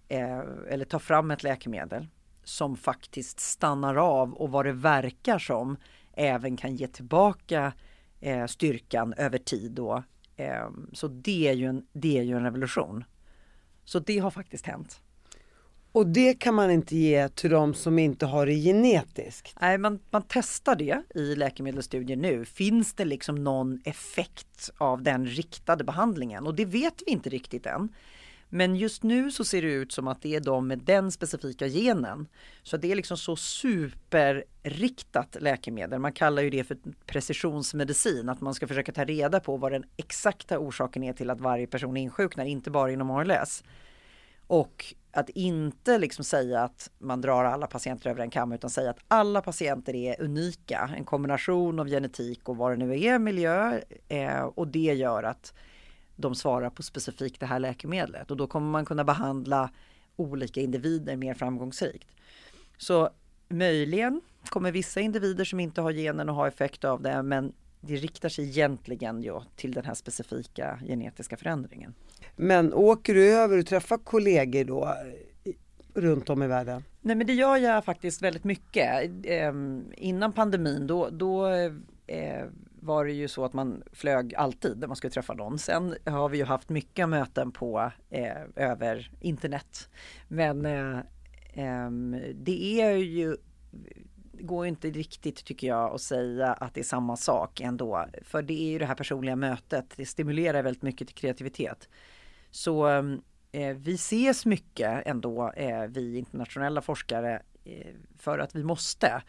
[0.07, 2.07] eh, eller ta fram ett läkemedel
[2.43, 5.77] som faktiskt stannar av och vad det verkar som
[6.13, 7.73] även kan ge tillbaka
[8.19, 10.03] eh, styrkan över tid då.
[10.35, 13.03] Eh, så det är, ju en, det är ju en revolution.
[13.83, 15.01] Så det har faktiskt hänt.
[15.91, 19.55] Och det kan man inte ge till de som inte har det genetiskt?
[19.61, 22.45] Nej, man, man testar det i läkemedelsstudier nu.
[22.45, 26.47] Finns det liksom någon effekt av den riktade behandlingen?
[26.47, 27.89] Och det vet vi inte riktigt än.
[28.49, 31.67] Men just nu så ser det ut som att det är de med den specifika
[31.67, 32.27] genen.
[32.63, 35.99] Så det är liksom så superriktat läkemedel.
[35.99, 39.83] Man kallar ju det för precisionsmedicin, att man ska försöka ta reda på vad den
[39.97, 43.63] exakta orsaken är till att varje person insjuknar, inte bara inom ALS.
[44.49, 48.89] Och att inte liksom säga att man drar alla patienter över en kam utan säga
[48.89, 50.89] att alla patienter är unika.
[50.97, 55.53] En kombination av genetik och vad det nu är, miljö eh, och det gör att
[56.15, 59.69] de svarar på specifikt det här läkemedlet och då kommer man kunna behandla
[60.15, 62.07] olika individer mer framgångsrikt.
[62.77, 63.09] Så
[63.49, 67.95] möjligen kommer vissa individer som inte har genen att ha effekt av det men det
[67.95, 71.93] riktar sig egentligen ja, till den här specifika genetiska förändringen.
[72.35, 74.95] Men åker du över och träffar kollegor då
[75.93, 76.83] runt om i världen?
[77.01, 79.11] Nej men det gör jag faktiskt väldigt mycket.
[79.23, 79.53] Eh,
[79.97, 81.47] innan pandemin då, då
[82.07, 82.45] eh,
[82.81, 85.59] var det ju så att man flög alltid när man skulle träffa någon.
[85.59, 89.89] Sen har vi ju haft mycket möten på eh, över internet.
[90.27, 90.99] Men eh,
[91.53, 93.37] ehm, det är ju
[94.39, 98.05] det går inte riktigt tycker jag att säga att det är samma sak ändå.
[98.23, 99.93] För det är ju det här personliga mötet.
[99.95, 101.89] Det stimulerar väldigt mycket till kreativitet.
[102.51, 102.87] Så
[103.51, 109.21] eh, vi ses mycket ändå, eh, vi internationella forskare, eh, för att vi måste.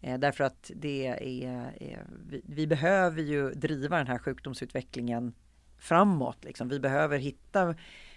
[0.00, 1.98] Eh, därför att det är, eh,
[2.28, 5.34] vi, vi, behöver ju driva den här sjukdomsutvecklingen
[5.78, 6.44] framåt.
[6.44, 6.68] Liksom.
[6.68, 7.74] Vi behöver hitta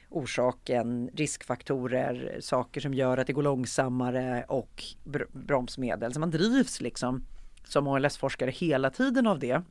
[0.10, 6.14] orsaken, riskfaktorer, saker som gör att det går långsammare och br bromsmedel.
[6.14, 7.26] Så man drivs liksom
[7.64, 9.62] som ALS-forskare hela tiden av det.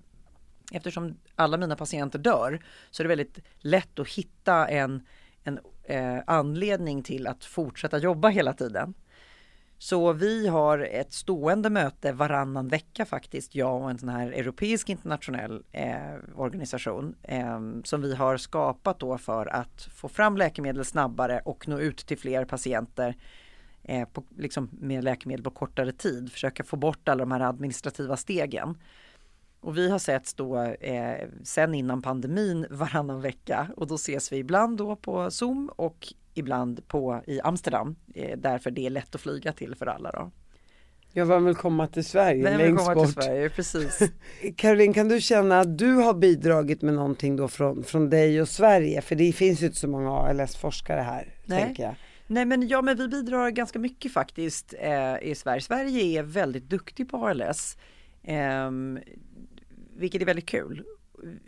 [0.73, 5.07] Eftersom alla mina patienter dör så är det väldigt lätt att hitta en,
[5.45, 8.95] en eh, anledning till att fortsätta jobba hela tiden.
[9.81, 14.89] Så vi har ett stående möte varannan vecka faktiskt, jag och en sån här europeisk
[14.89, 21.41] internationell eh, organisation eh, som vi har skapat då för att få fram läkemedel snabbare
[21.45, 23.17] och nå ut till fler patienter
[23.83, 28.17] eh, på, liksom med läkemedel på kortare tid, försöka få bort alla de här administrativa
[28.17, 28.79] stegen.
[29.61, 34.37] Och vi har setts då eh, sen innan pandemin varannan vecka och då ses vi
[34.37, 37.97] ibland då på Zoom och ibland på i Amsterdam.
[38.15, 40.31] Eh, därför det är lätt att flyga till för alla då.
[41.13, 43.07] Ja, vem vill komma till Sverige vem längst komma bort?
[43.07, 44.03] Till Sverige, precis.
[44.57, 48.49] Caroline, kan du känna att du har bidragit med någonting då från, från dig och
[48.49, 49.01] Sverige?
[49.01, 51.65] För det finns ju inte så många ALS-forskare här, Nej.
[51.65, 51.95] tänker jag.
[52.27, 55.61] Nej men ja men vi bidrar ganska mycket faktiskt eh, i Sverige.
[55.61, 57.77] Sverige är väldigt duktig på ALS.
[58.23, 58.71] Eh,
[59.97, 60.85] vilket är väldigt kul.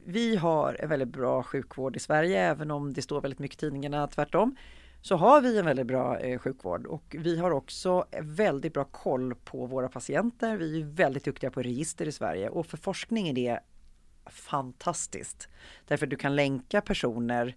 [0.06, 3.60] Vi har en väldigt bra sjukvård i Sverige även om det står väldigt mycket i
[3.60, 4.56] tidningarna tvärtom.
[5.02, 9.34] Så har vi en väldigt bra eh, sjukvård och vi har också väldigt bra koll
[9.34, 10.56] på våra patienter.
[10.56, 13.60] Vi är väldigt duktiga på register i Sverige och för forskning är det
[14.26, 15.48] fantastiskt.
[15.88, 17.56] Därför att du kan länka personer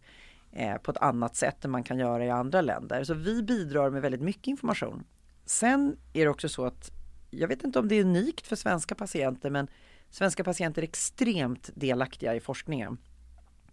[0.51, 3.03] eh, på ett annat sätt än man kan göra i andra länder.
[3.03, 5.03] Så vi bidrar med väldigt mycket information.
[5.45, 6.91] Sen är det också så att
[7.29, 9.67] jag vet inte om det är unikt för svenska patienter men
[10.13, 12.97] Svenska patienter är extremt delaktiga i forskningen.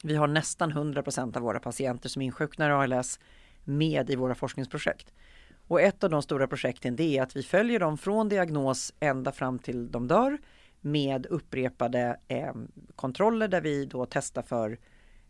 [0.03, 3.21] Vi har nästan 100% av våra patienter som insjuknar i ALS
[3.65, 5.13] med i våra forskningsprojekt.
[5.69, 9.33] Och ett av de stora projekten det är att vi följer dem från diagnos ända
[9.33, 10.39] fram till de dör
[10.81, 12.53] med upprepade eh,
[12.97, 14.79] kontroller där vi då testar för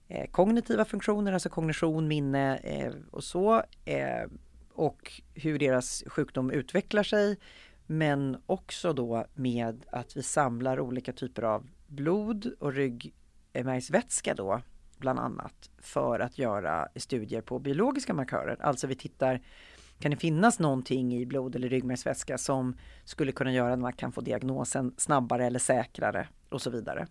[0.09, 3.62] eh, kognitiva funktioner, alltså kognition, minne eh, och så.
[3.85, 4.31] Eh,
[4.73, 7.38] och hur deras sjukdom utvecklar sig
[7.87, 14.61] men också då med att vi samlar olika typer av blod och ryggmärgsvätska då
[15.00, 18.56] bland annat för att göra studier på biologiska markörer.
[18.60, 19.40] Alltså vi tittar,
[19.98, 24.12] kan det finnas någonting i blod eller ryggmärgsvätska som skulle kunna göra att man kan
[24.12, 27.06] få diagnosen snabbare eller säkrare och så vidare.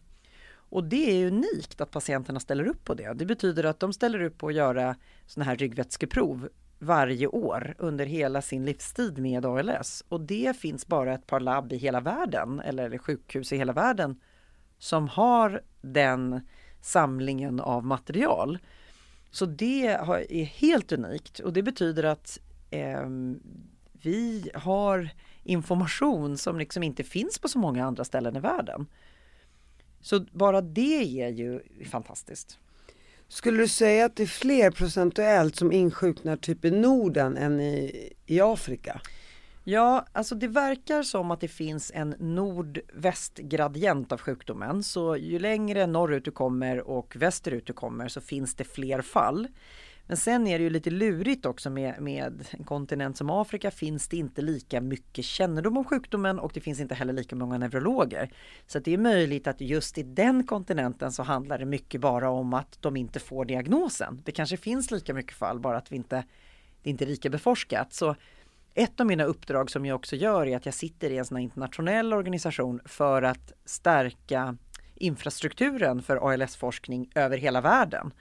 [0.72, 3.14] Och det är unikt att patienterna ställer upp på det.
[3.14, 6.50] Det betyder att de ställer upp på att göra sådana här ryggvätskeprov
[6.80, 10.04] varje år under hela sin livstid med ALS.
[10.10, 14.20] Och det finns bara ett par labb i hela världen eller sjukhus i hela världen
[14.78, 16.42] som har den
[16.82, 18.58] samlingen av material.
[19.32, 22.40] Så det är helt unikt och det betyder att
[22.70, 23.10] eh,
[23.92, 25.10] vi har
[25.44, 28.86] information som liksom inte finns på så många andra ställen i världen.
[30.02, 32.60] Så bara det är ju fantastiskt.
[33.28, 38.14] Skulle du säga att det är fler procentuellt som insjuknar typ i Norden än i,
[38.26, 39.02] i Afrika?
[39.70, 44.84] Ja, alltså det verkar som att det finns en nordvästgradient gradient av sjukdomen.
[44.84, 49.48] Så ju längre norrut du kommer och västerut du kommer så finns det fler fall.
[50.08, 54.08] Men sen är det ju lite lurigt också med, med en kontinent som Afrika finns
[54.08, 58.30] det inte lika mycket kännedom om sjukdomen och det finns inte heller lika många neurologer.
[58.68, 62.54] Så det är möjligt att just i den kontinenten så handlar det mycket bara om
[62.54, 64.22] att de inte får diagnosen.
[64.26, 66.24] Det kanske finns lika mycket fall bara att vi inte,
[66.84, 67.94] det inte är lika beforskat.
[67.94, 68.16] Så
[68.74, 71.38] ett av mina uppdrag som jag också gör är att jag sitter i en sån
[71.38, 74.58] internationell organisation för att stärka
[74.96, 78.14] infrastrukturen för ALS-forskning över hela världen.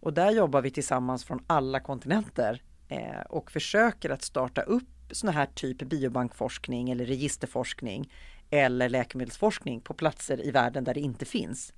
[0.00, 5.30] Och där jobbar vi tillsammans från alla kontinenter eh, och försöker att starta upp sån
[5.30, 8.12] här typ biobankforskning eller registerforskning
[8.50, 11.72] eller läkemedelsforskning på platser i världen där det inte finns.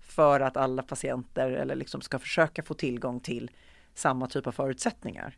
[0.00, 3.50] För att alla patienter eller liksom ska försöka få tillgång till
[3.94, 5.36] samma typ av förutsättningar.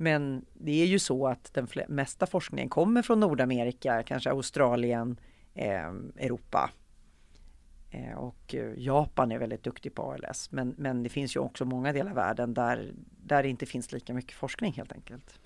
[0.00, 5.20] Men det är ju så att den mesta forskningen kommer från Nordamerika, kanske Australien,
[5.54, 6.70] eh, Europa.
[7.90, 10.52] Eh, och eh, Japan är väldigt duktig på ALS.
[10.52, 12.92] Men, men det finns ju också många delar av världen där,
[13.24, 15.40] där det inte finns lika mycket forskning helt enkelt.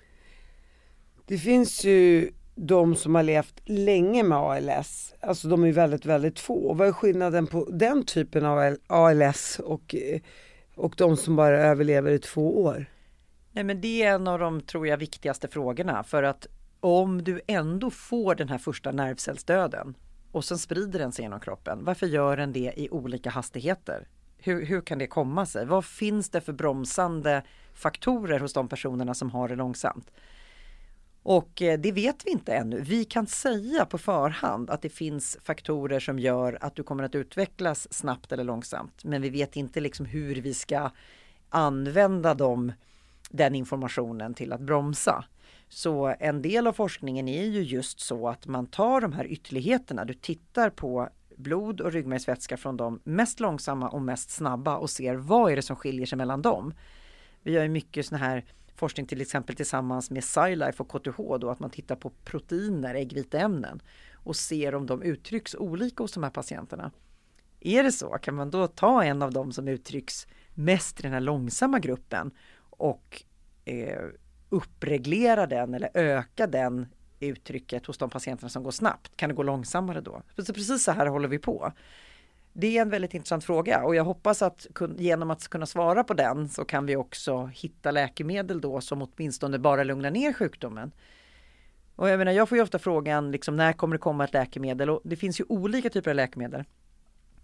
[1.25, 6.39] Det finns ju de som har levt länge med ALS, alltså de är väldigt, väldigt
[6.39, 6.73] få.
[6.73, 10.21] Vad är skillnaden på den typen av ALS och, eh,
[10.75, 12.85] och de som bara överlever i två år?
[13.55, 16.47] Nej men det är en av de, tror jag, viktigaste frågorna för att
[16.79, 19.95] om du ändå får den här första nervcellsdöden
[20.31, 24.07] och sen sprider den sig genom kroppen, varför gör den det i olika hastigheter?
[24.37, 25.65] Hur, hur kan det komma sig?
[25.65, 27.43] Vad finns det för bromsande
[27.73, 30.11] faktorer hos de personerna som har det långsamt?
[31.23, 32.81] Och eh, det vet vi inte ännu.
[32.81, 37.15] Vi kan säga på förhand att det finns faktorer som gör att du kommer att
[37.15, 39.03] utvecklas snabbt eller långsamt.
[39.03, 40.91] Men vi vet inte liksom hur vi ska
[41.49, 42.71] använda dem,
[43.29, 45.25] den informationen till att bromsa.
[45.69, 50.05] Så en del av forskningen är ju just så att man tar de här ytterligheterna.
[50.05, 55.15] Du tittar på blod och ryggmärgsvätska från de mest långsamma och mest snabba och ser
[55.15, 56.73] vad är det som skiljer sig mellan dem.
[57.41, 58.45] Vi gör ju mycket sån här
[58.75, 63.81] forskning till exempel tillsammans med SciLife och KTH då att man tittar på proteiner, äggviteämnen
[64.13, 66.91] och ser om de uttrycks olika hos de här patienterna.
[67.59, 71.11] Är det så kan man då ta en av dem som uttrycks mest i den
[71.11, 72.31] här långsamma gruppen
[72.77, 73.23] och
[73.65, 74.03] eh,
[74.49, 76.87] uppreglera den eller öka den
[77.19, 79.17] uttrycket hos de patienterna som går snabbt?
[79.17, 80.21] Kan det gå långsammare då?
[80.37, 81.71] Så precis så här håller vi på.
[82.53, 84.67] Det är en väldigt intressant fråga och jag hoppas att
[84.97, 89.59] genom att kunna svara på den så kan vi också hitta läkemedel då som åtminstone
[89.59, 90.91] bara lugnar ner sjukdomen.
[91.95, 94.89] Och jag menar, jag får ju ofta frågan liksom när kommer det komma ett läkemedel
[94.89, 96.63] och det finns ju olika typer av läkemedel.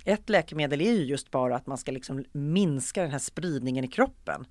[0.06, 3.88] Ett läkemedel är ju just bara att man ska liksom minska den här spridningen i
[3.88, 4.46] kroppen.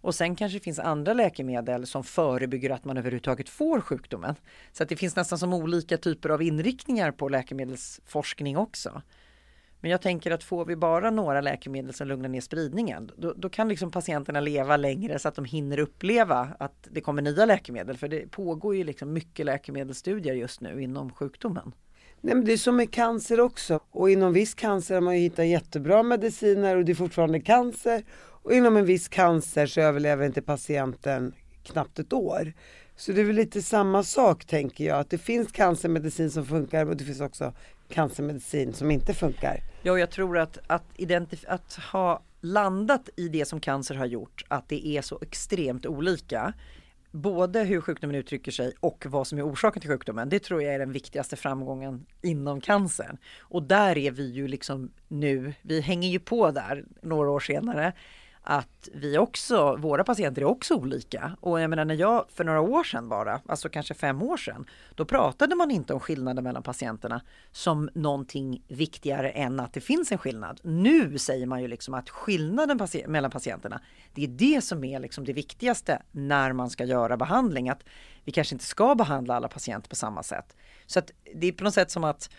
[0.00, 4.34] Och sen kanske det finns andra läkemedel som förebygger att man överhuvudtaget får sjukdomen.
[4.72, 9.02] Så att det finns nästan som olika typer av inriktningar på läkemedelsforskning också.
[9.80, 13.48] Men jag tänker att får vi bara några läkemedel som lugnar ner spridningen, då, då,
[13.48, 17.96] kan liksom patienterna leva längre så att de hinner uppleva att det kommer nya läkemedel.
[17.96, 21.72] För det pågår ju liksom mycket läkemedelsstudier just nu inom sjukdomen.
[22.20, 23.80] Nej, men det är som med cancer också.
[23.90, 28.04] Och inom viss cancer har man ju hittat jättebra mediciner och det är fortfarande cancer.
[28.46, 32.52] Och inom en viss cancer så överlever inte patienten knappt ett år.
[32.96, 36.86] Så det är väl lite samma sak tänker jag, att det finns cancermedicin som funkar
[36.86, 37.52] och det finns också
[37.88, 39.60] cancermedicin som inte funkar.
[39.82, 44.44] Ja, jag tror att, att, identif- att ha landat i det som cancer har gjort,
[44.48, 46.52] att det är så extremt olika.
[47.10, 50.28] Både hur sjukdomen uttrycker sig och vad som är orsaken till sjukdomen.
[50.28, 53.18] Det tror jag är den viktigaste framgången inom cancern.
[53.40, 57.92] Och där är vi ju liksom nu, vi hänger ju på där några år senare
[58.48, 61.36] att vi också, våra patienter är också olika.
[61.40, 64.66] Och jag menar när jag för några år sedan bara, alltså kanske fem år sedan,
[64.94, 67.20] då pratade man inte om skillnaden mellan patienterna
[67.52, 70.60] som någonting viktigare än att det finns en skillnad.
[70.62, 73.80] Nu säger man ju liksom att skillnaden paci mellan patienterna,
[74.14, 77.68] det är det som är liksom det viktigaste när man ska göra behandling.
[77.68, 77.84] Att
[78.24, 80.56] vi kanske inte ska behandla alla patienter på samma sätt.
[80.86, 82.30] Så att det är på något sätt som att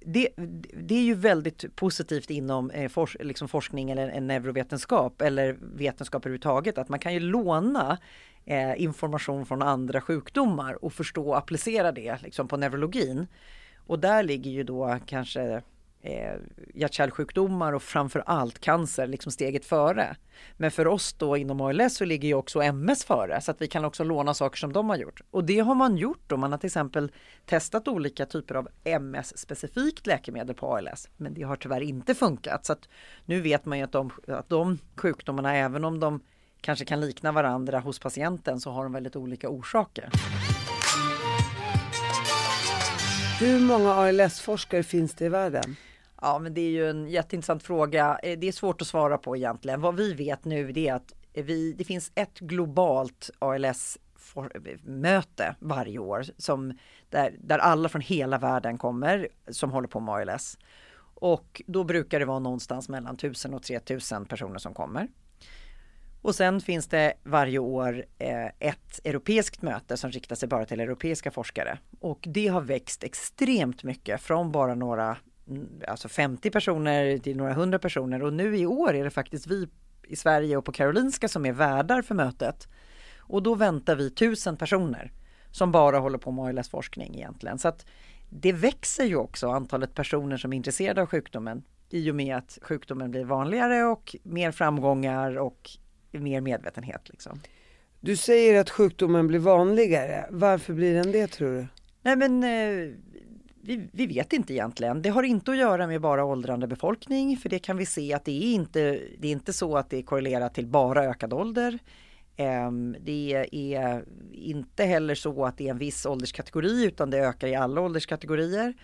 [0.00, 0.28] det,
[0.74, 6.22] det, är ju väldigt positivt inom eh, for, liksom forskning eller en neurovetenskap eller vetenskap
[6.22, 7.98] överhuvudtaget att man kan ju låna
[8.44, 13.26] eh, information från andra sjukdomar och förstå och applicera det liksom, på neurologin.
[13.86, 15.62] Och där ligger ju då kanske
[16.02, 16.34] eh,
[16.74, 20.16] hjärt-kärlsjukdomar och framför allt cancer liksom steget före.
[20.56, 23.66] Men för oss då inom ALS så ligger ju också MS före så att vi
[23.66, 25.20] kan också låna saker som de har gjort.
[25.30, 26.36] Och det har man gjort då.
[26.36, 27.12] Man har till exempel
[27.46, 31.08] testat olika typer av MS-specifikt läkemedel på ALS.
[31.16, 32.66] Men det har tyvärr inte funkat.
[32.66, 32.88] Så att
[33.24, 36.20] nu vet man ju att de, att de sjukdomarna, även om de
[36.60, 40.10] kanske kan likna varandra hos patienten så har de väldigt olika orsaker.
[43.40, 45.76] Hur många ALS-forskare finns det i världen?
[46.20, 48.18] Ja, men det är ju en jätteintressant fråga.
[48.22, 49.80] Eh, det är svårt att svara på egentligen.
[49.80, 53.98] Vad vi vet nu det är att eh, vi, det finns ett globalt ALS
[54.36, 54.42] eh,
[54.82, 60.14] möte varje år som, där, där alla från hela världen kommer som håller på med
[60.14, 60.58] ALS.
[61.14, 65.08] Och då brukar det vara någonstans mellan 1000 och 3000 personer som kommer.
[66.22, 68.04] Och sen finns det varje år
[68.58, 71.78] ett europeiskt möte som riktar sig bara till europeiska forskare.
[72.00, 75.16] Och det har växt extremt mycket från bara några
[75.88, 79.68] alltså 50 personer till några hundra personer och nu i år är det faktiskt vi
[80.08, 82.68] i Sverige och på Karolinska som är värdar för mötet.
[83.18, 85.12] Och då väntar vi tusen personer
[85.50, 87.58] som bara håller på med ALS-forskning egentligen.
[87.58, 87.86] Så att
[88.28, 92.58] det växer ju också antalet personer som är intresserade av sjukdomen i och med att
[92.62, 95.70] sjukdomen blir vanligare och mer framgångar och
[96.10, 97.08] mer medvetenhet.
[97.08, 97.40] Liksom.
[98.00, 100.26] Du säger att sjukdomen blir vanligare.
[100.30, 101.66] Varför blir den det tror du?
[102.02, 102.94] Nej men eh,
[103.62, 105.02] vi, vi, vet inte egentligen.
[105.02, 108.24] Det har inte att göra med bara åldrande befolkning för det kan vi se att
[108.24, 111.78] det är inte, det är inte så att det är korrelerat till bara ökad ålder.
[112.36, 117.48] Ehm, det är inte heller så att det är en viss ålderskategori utan det ökar
[117.48, 118.74] i alla ålderskategorier.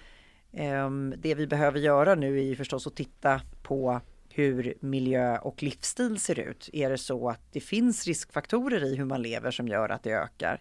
[0.53, 4.01] Ehm, det vi behöver göra nu är förstås att titta på
[4.31, 6.71] hur miljö och livsstil ser ut.
[6.73, 10.11] Är det så att det finns riskfaktorer i hur man lever som gör att det
[10.11, 10.61] ökar?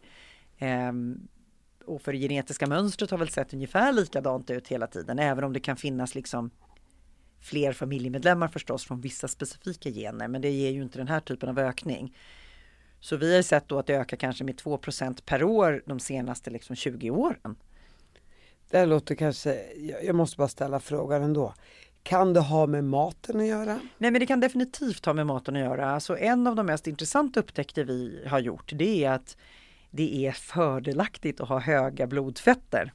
[0.58, 1.28] Ehm,
[1.86, 5.54] och för det genetiska mönstret har väl sett ungefär likadant ut hela tiden, även om
[5.54, 6.50] det kan finnas liksom
[7.40, 11.50] fler familjemedlemmar förstås från vissa specifika gener, men det ger ju inte den här typen
[11.50, 12.16] av ökning.
[13.00, 16.50] Så vi har sett då att det ökar kanske med 2% per år de senaste
[16.50, 17.56] liksom 20 åren.
[18.70, 19.60] Det låter kanske,
[20.04, 21.54] jag måste bara ställa frågan ändå.
[22.04, 23.80] Kan det ha med maten att göra?
[23.98, 25.90] Nej men det kan definitivt ha med maten att göra.
[25.90, 29.38] Alltså en av de mest intressanta upptäckter vi har gjort det är att
[29.96, 32.94] det är fördelaktigt att ha höga blodfetter.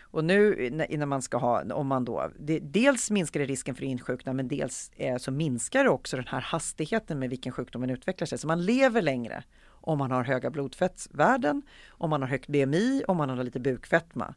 [0.00, 3.84] Och nu innan man ska ha, om man då, det, dels minskar det risken för
[3.84, 8.26] insjukna men dels eh, så minskar det också den här hastigheten med vilken sjukdomen utvecklar
[8.26, 8.38] sig.
[8.38, 13.16] Så man lever längre om man har höga blodfettsvärden, om man har högt BMI, om
[13.16, 14.34] man har lite bukfetma.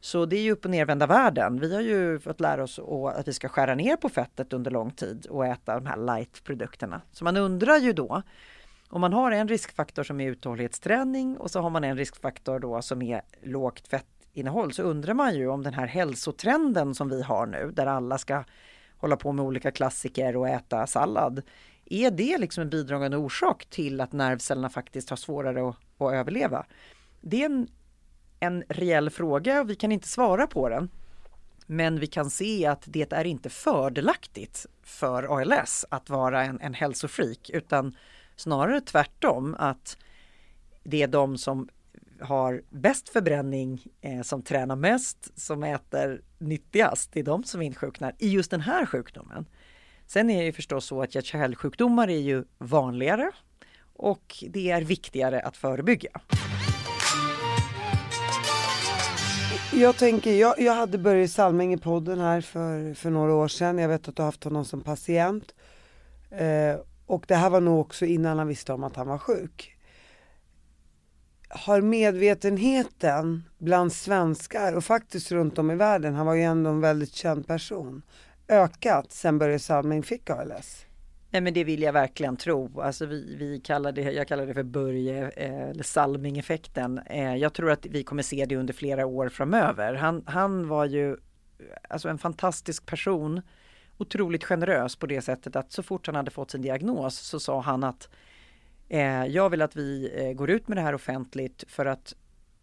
[0.00, 1.60] Så det är ju upp och nervända världen.
[1.60, 2.78] Vi har ju fått lära oss
[3.14, 7.00] att vi ska skära ner på fettet under lång tid och äta de här light-produkterna.
[7.12, 8.22] Så man undrar ju då
[8.88, 12.82] om man har en riskfaktor som är uthållighetsträning och så har man en riskfaktor då
[12.82, 17.46] som är lågt fettinnehåll så undrar man ju om den här hälsotrenden som vi har
[17.46, 18.44] nu där alla ska
[18.96, 21.42] hålla på med olika klassiker och äta sallad.
[21.84, 26.66] Är det liksom en bidragande orsak till att nervcellerna faktiskt har svårare att, att överleva?
[27.20, 27.68] Det är en,
[28.40, 30.90] en reell fråga och vi kan inte svara på den.
[31.66, 36.74] Men vi kan se att det är inte fördelaktigt för ALS att vara en, en
[36.74, 37.96] hälsofreak utan
[38.36, 39.96] Snarare tvärtom att
[40.84, 41.68] det är de som
[42.20, 48.14] har bäst förbränning, eh, som tränar mest, som äter nyttigast, det är de som insjuknar
[48.18, 49.46] i just den här sjukdomen.
[50.06, 53.30] Sen är det ju förstås så att hjärt-kärlsjukdomar är ju vanligare
[53.96, 56.10] och det är viktigare att förebygga.
[59.72, 63.78] Jag tänker, jag, jag hade Börje Salming i podden här för, för några år sedan.
[63.78, 65.54] Jag vet att du har haft honom som patient.
[66.30, 66.76] Eh,
[67.06, 69.76] och det här var nog också innan han visste om att han var sjuk.
[71.48, 76.80] Har medvetenheten bland svenskar och faktiskt runt om i världen, han var ju ändå en
[76.80, 78.02] väldigt känd person,
[78.48, 80.86] ökat sen Börje Salming fick ALS?
[81.30, 82.80] Nej men det vill jag verkligen tro.
[82.80, 87.00] Alltså vi, vi kallar det, jag kallar det för Börje eh, Salming-effekten.
[87.06, 89.94] Eh, jag tror att vi kommer se det under flera år framöver.
[89.94, 91.16] Han, han var ju eh,
[91.88, 93.42] alltså en fantastisk person
[93.98, 97.60] otroligt generös på det sättet att så fort han hade fått sin diagnos så sa
[97.60, 98.08] han att
[98.88, 102.14] eh, jag vill att vi eh, går ut med det här offentligt för att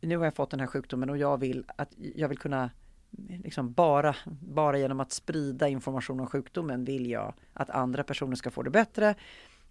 [0.01, 2.69] nu har jag fått den här sjukdomen och jag vill att jag vill kunna
[3.43, 8.51] liksom bara, bara genom att sprida information om sjukdomen vill jag att andra personer ska
[8.51, 9.15] få det bättre.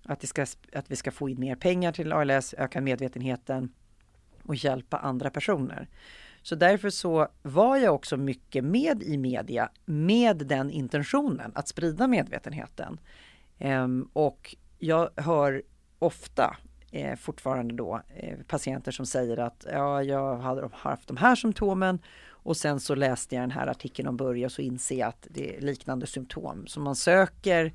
[0.04, 3.72] Att, det ska, att vi ska få in mer pengar till ALS, öka medvetenheten
[4.42, 5.88] och hjälpa andra personer.
[6.42, 12.06] Så därför så var jag också mycket med i media med den intentionen att sprida
[12.06, 13.00] medvetenheten.
[13.58, 15.62] Ehm, och jag hör
[15.98, 16.56] ofta
[16.90, 21.98] eh, fortfarande då eh, patienter som säger att ja, jag har haft de här symptomen
[22.44, 25.26] och sen så läste jag den här artikeln om Börje och så inser jag att
[25.30, 26.66] det är liknande symptom.
[26.66, 27.74] Så man söker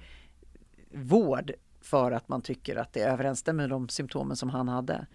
[0.91, 1.51] vård
[1.81, 5.07] för att man tycker att det överensstämmer med de symptomen som han hade.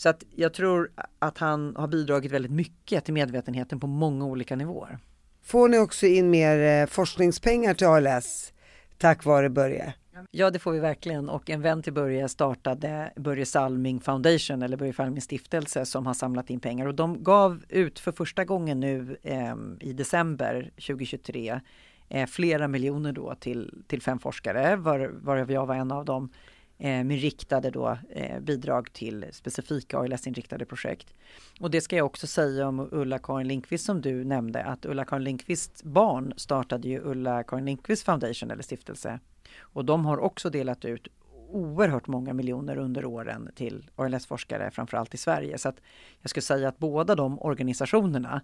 [0.00, 4.56] Så att jag tror att han har bidragit väldigt mycket till medvetenheten på många olika
[4.56, 4.98] nivåer.
[5.42, 8.52] Får ni också in mer eh, forskningspengar till ALS
[8.98, 9.94] tack vare Börje?
[10.30, 14.76] Ja, det får vi verkligen och en vän till Börje startade Börje Salming Foundation eller
[14.76, 18.80] Börje Salming stiftelse som har samlat in pengar och de gav ut för första gången
[18.80, 21.60] nu eh, i december 2023
[22.08, 26.30] eh, flera miljoner då till, till fem forskare var, varav jag var en av dem
[26.82, 31.14] Eh, med riktade då, eh, bidrag till specifika ALS-inriktade projekt.
[31.60, 35.82] Och det ska jag också säga om Ulla-Karin Linkvist som du nämnde att Ulla-Karin Linkvists
[35.82, 39.20] barn startade ju Ulla-Karin Linkvist Foundation eller stiftelse.
[39.58, 41.08] Och de har också delat ut
[41.48, 45.58] oerhört många miljoner under åren till ALS-forskare, framförallt i Sverige.
[45.58, 45.80] Så att
[46.20, 48.42] jag skulle säga att båda de organisationerna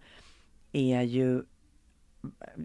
[0.73, 1.43] är ju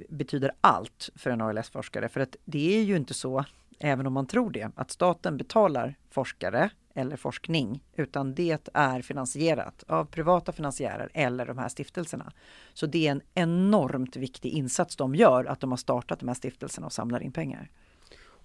[0.09, 2.09] betyder allt för en ALS-forskare.
[2.09, 3.45] För att det är ju inte så
[3.83, 9.83] även om man tror det, att staten betalar forskare eller forskning, utan det är finansierat
[9.87, 12.31] av privata finansiärer eller de här stiftelserna.
[12.73, 16.35] Så det är en enormt viktig insats de gör, att de har startat de här
[16.35, 17.69] stiftelserna och samlar in pengar.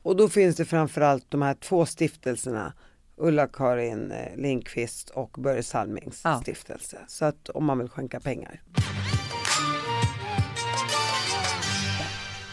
[0.03, 2.73] Och då finns det framförallt de här två stiftelserna
[3.17, 6.41] Ulla-Karin eh, Lindqvist och Börje Salmings Ja.
[6.43, 6.99] stiftelse.
[7.09, 8.63] Så att om man vill skänka pengar.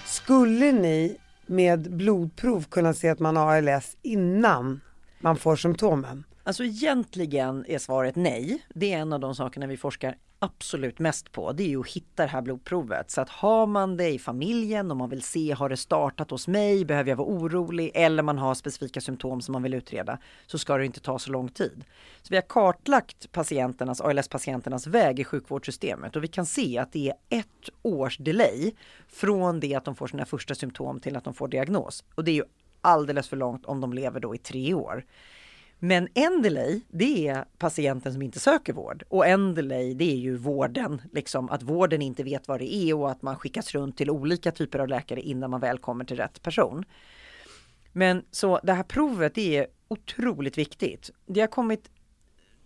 [0.05, 4.81] Skulle ni med blodprov kunna se att man har ALS innan
[5.19, 6.23] man får symptomen?
[6.43, 8.65] Alltså egentligen är svaret nej.
[8.73, 11.51] Det är en av de sakerna vi forskar absolut mest på.
[11.51, 13.11] Det är ju att hitta det här blodprovet.
[13.11, 16.47] Så att har man det i familjen och man vill se, har det startat hos
[16.47, 16.85] mig?
[16.85, 17.91] Behöver jag vara orolig?
[17.93, 21.31] Eller man har specifika symptom som man vill utreda så ska det inte ta så
[21.31, 21.83] lång tid.
[22.21, 27.09] Så vi har kartlagt patienternas, ALS-patienternas väg i sjukvårdssystemet och vi kan se att det
[27.09, 28.71] är ett års delay
[29.07, 32.03] från det att de får sina första symptom till att de får diagnos.
[32.15, 32.45] Och det är ju
[32.81, 35.05] alldeles för långt om de lever då i tre år.
[35.85, 40.15] Men en delay, det är patienten som inte söker vård och en delay, det är
[40.15, 43.97] ju vården, liksom att vården inte vet vad det är och att man skickas runt
[43.97, 46.85] till olika typer av läkare innan man väl kommer till rätt person.
[47.91, 51.09] Men så det här provet det är otroligt viktigt.
[51.25, 51.91] Det har kommit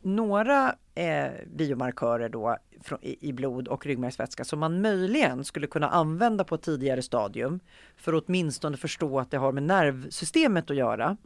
[0.01, 5.89] några eh, biomarkörer då från, i, i blod och ryggmärgsvätska som man möjligen skulle kunna
[5.89, 7.59] använda på ett tidigare stadium
[7.95, 11.18] för att åtminstone förstå att det har med nervsystemet att göra.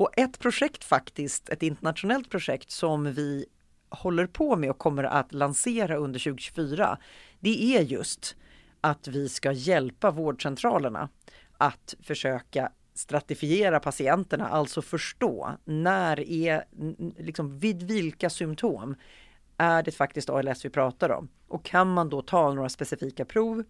[0.00, 3.46] Och ett projekt faktiskt, ett internationellt projekt som vi
[3.88, 6.98] håller på med och kommer att lansera under 2024.
[7.40, 8.36] Det är just
[8.80, 11.08] att vi ska hjälpa vårdcentralerna
[11.58, 16.64] att försöka stratifiera patienterna, alltså förstå när är,
[17.18, 18.94] liksom vid vilka symptom
[19.56, 21.28] är det faktiskt ALS vi pratar om?
[21.48, 23.64] Och kan man då ta några specifika prov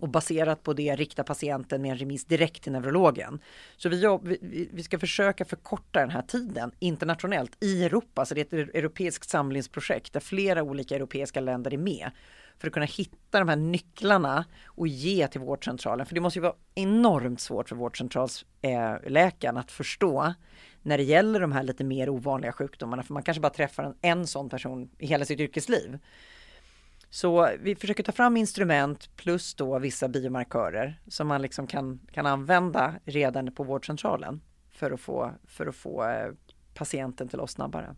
[0.00, 3.40] och baserat på det rikta patienten med en remiss direkt till neurologen.
[3.76, 8.24] Så vi, jobb, vi, vi ska försöka förkorta den här tiden internationellt i Europa.
[8.24, 12.10] Så det är ett europeiskt samlingsprojekt där flera olika europeiska länder är med
[12.58, 16.06] för att kunna hitta de här nycklarna och ge till vårdcentralen.
[16.06, 20.34] För det måste ju vara enormt svårt för vårdcentralsläkaren eh, att förstå
[20.82, 23.02] när det gäller de här lite mer ovanliga sjukdomarna.
[23.02, 25.98] För man kanske bara träffar en, en sån person i hela sitt yrkesliv.
[27.10, 32.26] Så vi försöker ta fram instrument plus då vissa biomarkörer som man liksom kan, kan
[32.26, 34.40] använda redan på vårdcentralen
[34.70, 36.32] för att få, för att få eh,
[36.74, 37.96] patienten till oss snabbare.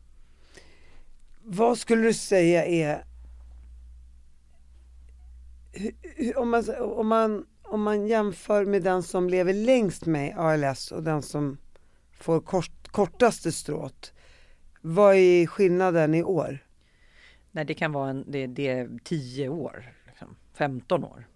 [1.42, 3.04] Vad skulle du säga är
[6.36, 11.02] om man, om, man, om man jämför med den som lever längst med ALS och
[11.02, 11.58] den som
[12.12, 14.12] får kort, kortaste strået.
[14.80, 16.58] Vad är skillnaden i år?
[17.52, 21.26] Nej, det kan vara en, det, det är 10 år, liksom, 15 år.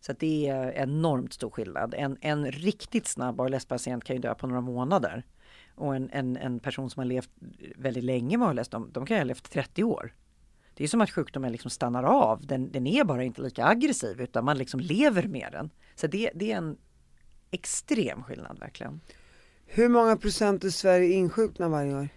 [0.00, 1.94] Så att det är enormt stor skillnad.
[1.94, 5.26] En, en riktigt snabb ALS-patient kan ju dö på några månader.
[5.74, 7.30] Och en, en, en person som har levt
[7.76, 10.14] väldigt länge med ALS, de, de kan ju ha levt 30 år.
[10.74, 12.46] Det är som att sjukdomen liksom stannar av.
[12.46, 15.70] Den, den är bara inte lika aggressiv utan man liksom lever med den.
[15.94, 16.76] Så det, det är en
[17.50, 19.00] extrem skillnad verkligen.
[19.66, 22.08] Hur många procent i Sverige insjuknar varje år?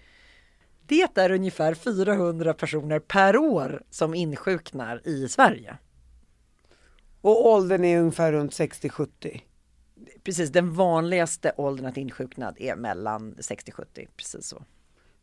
[0.88, 5.78] Det är ungefär 400 personer per år som insjuknar i Sverige.
[7.22, 9.42] Och åldern är ungefär runt 60-70.
[10.24, 14.64] Precis, den vanligaste åldern att insjukna är mellan 60-70, precis så.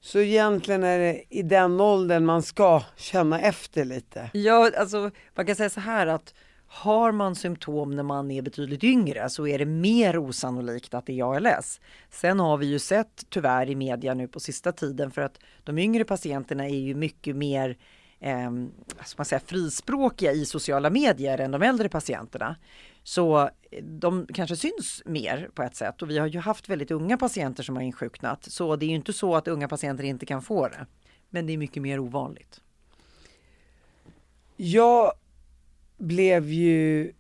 [0.01, 4.31] Så egentligen är det i den åldern man ska känna efter lite.
[4.33, 6.35] Ja, alltså man kan säga så här att
[6.71, 11.21] har man symptom när man är betydligt yngre så är det mer osannolikt att det
[11.21, 11.81] är ALS.
[12.11, 15.79] Sen har vi ju sett tyvärr i media nu på sista tiden för att de
[15.79, 17.79] yngre patienterna är ju mycket mer
[18.21, 18.51] eh,
[19.05, 22.57] ska man säga, frispråkiga i sociala medier än de äldre patienterna.
[23.03, 26.91] Så eh, de kanske syns mer på ett sätt och vi har ju haft väldigt
[26.91, 28.45] unga patienter som har insjuknat.
[28.45, 30.87] Så det är ju inte så att unga patienter inte kan få det.
[31.31, 32.61] Men det är mycket mer ovanligt.
[34.57, 35.13] Ja,
[35.99, 37.13] blev ju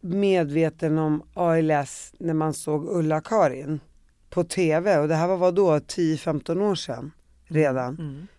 [0.00, 3.80] medveten om ALS när man såg Ulla-Karin
[4.30, 7.12] på TV och det här var vad då 10-15 år sedan
[7.44, 7.96] redan.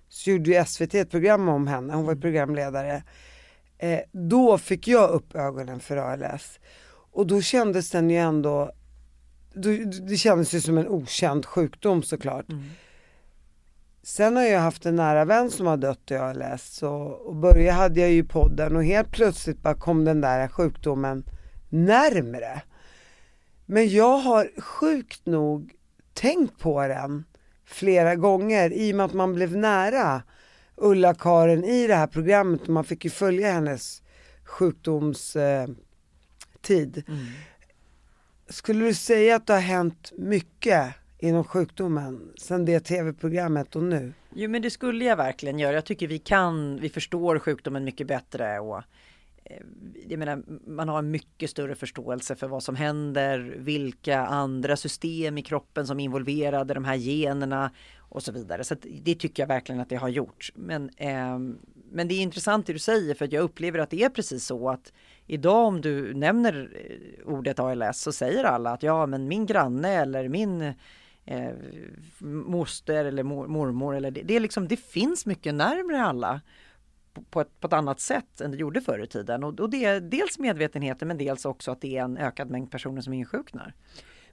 [0.09, 3.03] Så gjorde ju SVT ett program om henne, hon var programledare.
[3.77, 6.59] Eh, då fick jag upp ögonen för ALS
[7.11, 8.71] och då kändes den ju ändå,
[9.53, 9.69] då,
[10.07, 12.45] det kändes ju som en okänd sjukdom såklart.
[14.03, 17.71] Sen har jag haft en nära vän som har dött i ALS och, och Börje
[17.71, 21.23] hade jag ju podden och helt plötsligt bara kom den där sjukdomen
[21.69, 22.61] närmre.
[23.65, 25.73] Men jag har sjukt nog
[26.13, 27.25] tänkt på den
[27.65, 30.23] flera gånger i och med att man blev nära
[30.75, 34.01] Ulla-Karin i det här programmet och man fick ju följa hennes
[34.43, 35.69] sjukdomstid.
[35.69, 35.75] Eh,
[36.61, 37.03] tid.
[38.49, 44.13] Skulle du säga att det har hänt mycket inom sjukdomen sen det tv-programmet och nu?
[44.33, 45.73] Jo men det skulle jag verkligen göra.
[45.73, 48.77] Jag tycker vi kan, vi förstår sjukdomen mycket bättre och
[49.45, 49.63] eh,
[50.07, 55.37] jag menar, man har en mycket större förståelse för vad som händer, vilka andra system
[55.37, 58.63] i kroppen som är involverade, de här generna och så vidare.
[58.63, 60.51] Så det tycker jag verkligen att det har gjort.
[60.55, 61.39] Men, eh,
[61.91, 64.45] men det är intressant det du säger för att jag upplever att det är precis
[64.45, 64.93] så att
[65.27, 69.89] idag om du nämner eh, ordet ALS så säger alla att ja men min granne
[69.89, 70.73] eller min
[71.29, 71.53] eh,
[72.27, 76.41] moster eller mor, mormor eller det, det, är liksom det finns mycket närmare alla
[77.29, 79.85] på ett, på ett annat sätt än det gjorde förr i tiden och, och det
[79.85, 83.73] är dels medvetenheten men dels också att det är en ökad mängd personer som insjuknar.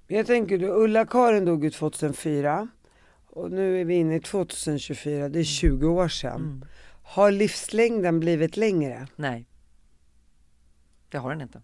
[0.07, 2.69] Men jag tänker du, Ulla-Karin dog ju 2004
[3.27, 6.41] och nu är vi inne i 2024, det är 20 år sedan.
[6.41, 6.65] Mm.
[7.03, 9.07] Har livslängden blivit längre?
[9.17, 9.47] Nej.
[11.09, 11.63] Det har den inte.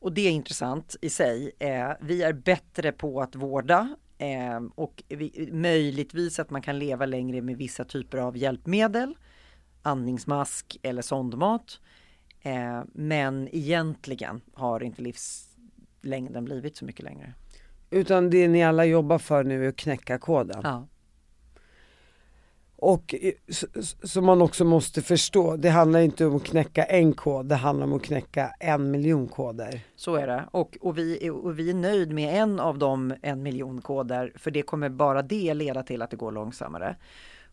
[0.00, 1.52] Och det är intressant i sig.
[1.58, 7.06] Eh, vi är bättre på att vårda eh, och vi, möjligtvis att man kan leva
[7.06, 9.14] längre med vissa typer av hjälpmedel,
[9.82, 11.80] andningsmask eller sondmat.
[12.42, 17.34] Eh, men egentligen har inte livslängden blivit så mycket längre.
[17.90, 20.60] Utan det ni alla jobbar för nu är att knäcka koden?
[20.64, 20.86] Ja.
[22.82, 23.14] Och
[24.02, 27.86] som man också måste förstå, det handlar inte om att knäcka en kod, det handlar
[27.86, 29.80] om att knäcka en miljon koder.
[29.96, 33.42] Så är det och, och, vi, och vi är nöjd med en av de en
[33.42, 36.96] miljon koder för det kommer bara det leda till att det går långsammare.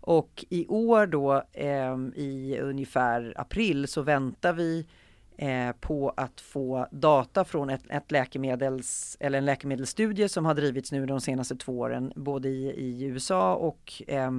[0.02, 4.86] Och i år då eh, i ungefär april så väntar vi
[5.38, 10.92] eh, på att få data från ett, ett, läkemedels eller en läkemedelsstudie som har drivits
[10.92, 14.32] nu de senaste två åren både i, i USA och eh,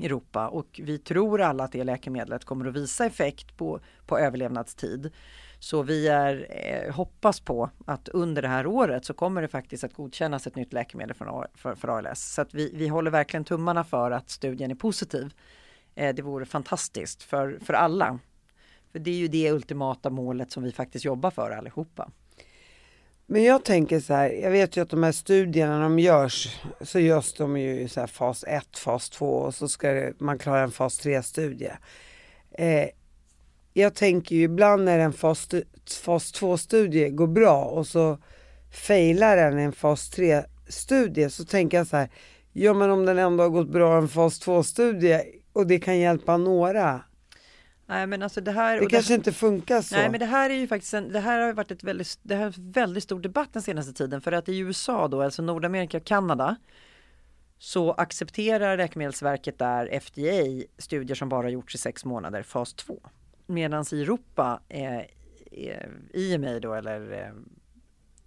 [0.00, 5.10] Europa och vi tror alla att det läkemedlet kommer att visa effekt på, på överlevnadstid.
[5.58, 9.84] Så vi är, eh, hoppas på att under det här året så kommer det faktiskt
[9.84, 12.34] att godkännas ett nytt läkemedel för, för, för ALS.
[12.34, 15.34] Så att vi, vi håller verkligen tummarna för att studien är positiv.
[15.94, 18.18] Eh, det vore fantastiskt för, för alla.
[18.92, 22.10] För det är ju det ultimata målet som vi faktiskt jobbar för allihopa.
[23.26, 27.00] Men jag tänker så här, jag vet ju att de här studierna de görs, så
[27.00, 30.60] görs de ju i så här fas 1, fas 2 och så ska man klara
[30.60, 31.72] en fas 3-studie.
[32.52, 32.88] Eh,
[33.72, 35.48] jag tänker ju ibland när en fas,
[36.04, 38.18] fas 2-studie går bra och så
[38.70, 42.10] failar den en fas 3-studie så tänker jag så här,
[42.52, 46.36] ja men om den ändå har gått bra en fas 2-studie och det kan hjälpa
[46.36, 47.00] några,
[47.86, 49.96] Nej, men alltså det här, det kanske det, inte funkar så.
[49.96, 52.34] Nej men det här är ju faktiskt en, det här har varit ett väldigt, det
[52.34, 55.96] här är väldigt stor debatt den senaste tiden för att i USA då, alltså Nordamerika
[55.96, 56.56] och Kanada
[57.58, 63.00] så accepterar Läkemedelsverket där FDA studier som bara gjorts i sex månader, fas 2.
[63.46, 64.98] Medan i Europa, eh,
[65.52, 67.32] eh, IMA då eller Eh,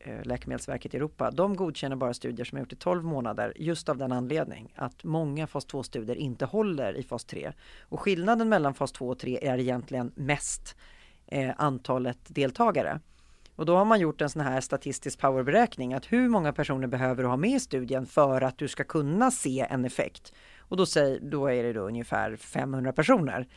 [0.06, 3.90] Eh, Läkemedelsverket i Europa, de godkänner bara studier som är gjort i 12 månader just
[3.90, 7.52] av den anledning att många fas 2-studier inte håller i fas 3.
[7.82, 10.76] Och skillnaden mellan fas 2 och 3 är egentligen mest
[11.28, 13.00] eh, antalet deltagare.
[13.56, 17.24] Och då har man gjort en sån här statistisk powerberäkning att hur många personer behöver
[17.24, 20.34] du ha med i studien för att du ska kunna se en effekt.
[20.60, 23.48] Och då, säger, då är det då ungefär 500 personer.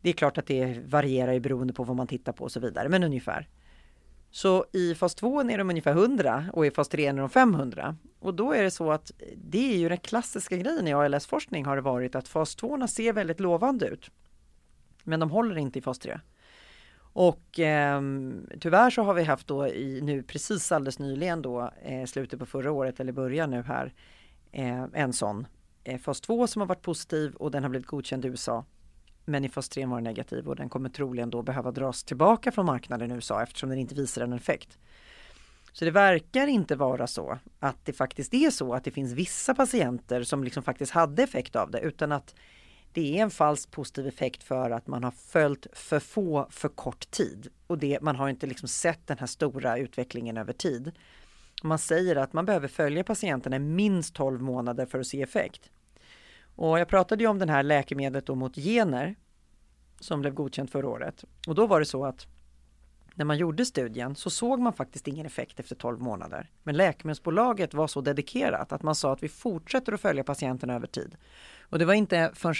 [0.00, 2.88] Det är klart att det varierar beroende på vad man tittar på och så vidare,
[2.88, 3.48] men ungefär.
[4.34, 7.96] Så i fas 2 är de ungefär 100 och i fas 3 är de 500.
[8.20, 11.76] Och då är det så att det är ju den klassiska grejen i ALS-forskning har
[11.76, 14.10] det varit att fas 2 ser väldigt lovande ut.
[15.04, 16.20] Men de håller inte i fas 3.
[16.98, 18.02] Och eh,
[18.60, 22.46] tyvärr så har vi haft då i nu precis alldeles nyligen då eh, slutet på
[22.46, 23.94] förra året eller början nu här
[24.52, 25.46] eh, en sån
[25.84, 28.64] eh, fas 2 som har varit positiv och den har blivit godkänd i USA
[29.24, 32.66] men i fas 3 var negativ och den kommer troligen då behöva dras tillbaka från
[32.66, 34.78] marknaden i USA eftersom den inte visar en effekt.
[35.72, 39.54] Så det verkar inte vara så att det faktiskt är så att det finns vissa
[39.54, 42.34] patienter som liksom faktiskt hade effekt av det utan att
[42.92, 47.10] det är en falsk positiv effekt för att man har följt för få för kort
[47.10, 50.92] tid och det, man har inte liksom sett den här stora utvecklingen över tid.
[51.62, 55.70] Man säger att man behöver följa patienterna i minst 12 månader för att se effekt.
[56.56, 59.14] Och jag pratade ju om det här läkemedlet då mot gener
[60.00, 61.24] som blev godkänt förra året.
[61.46, 62.26] Och då var det så att
[63.14, 66.50] när man gjorde studien så såg man faktiskt ingen effekt efter 12 månader.
[66.62, 70.86] Men läkemedelsbolaget var så dedikerat att man sa att vi fortsätter att följa patienterna över
[70.86, 71.16] tid.
[71.60, 72.54] Och det var inte förrän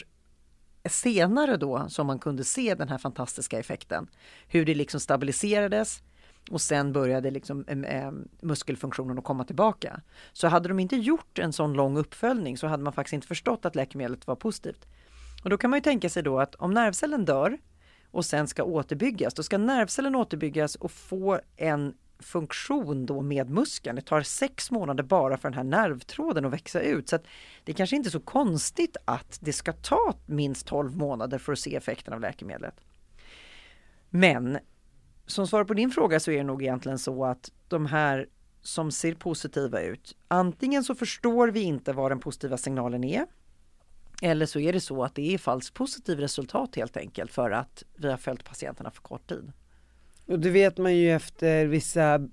[0.84, 4.11] senare då som man kunde se den här fantastiska effekten.
[4.47, 6.03] Hur det liksom stabiliserades,
[6.51, 10.01] och sen började liksom, eh, eh, muskelfunktionen att komma tillbaka.
[10.32, 13.64] Så hade de inte gjort en sån lång uppföljning så hade man faktiskt inte förstått
[13.64, 14.86] att läkemedlet var positivt.
[15.45, 17.59] Och då kan man ju tänka sig då att om nervcellen dör
[18.11, 23.97] och sen ska återbyggas, då ska nervcellen återbyggas och få en funktion då med muskeln.
[23.97, 27.09] Det tar sex månader bara för den här nervtråden att växa ut.
[27.09, 27.26] Så att
[27.64, 31.59] det kanske inte är så konstigt att det ska ta minst 12 månader för att
[31.59, 32.74] se effekten av läkemedlet.
[34.11, 34.59] Men
[35.33, 38.26] som svar på din fråga så är det nog egentligen så att de här
[38.62, 43.26] som ser positiva ut, antingen så förstår vi inte vad den positiva signalen är
[44.22, 47.83] eller så är det så att det är falskt positivt resultat helt enkelt för att
[47.97, 49.53] vi har följt patienterna för kort tid.
[50.26, 52.28] Och det vet man ju efter vissa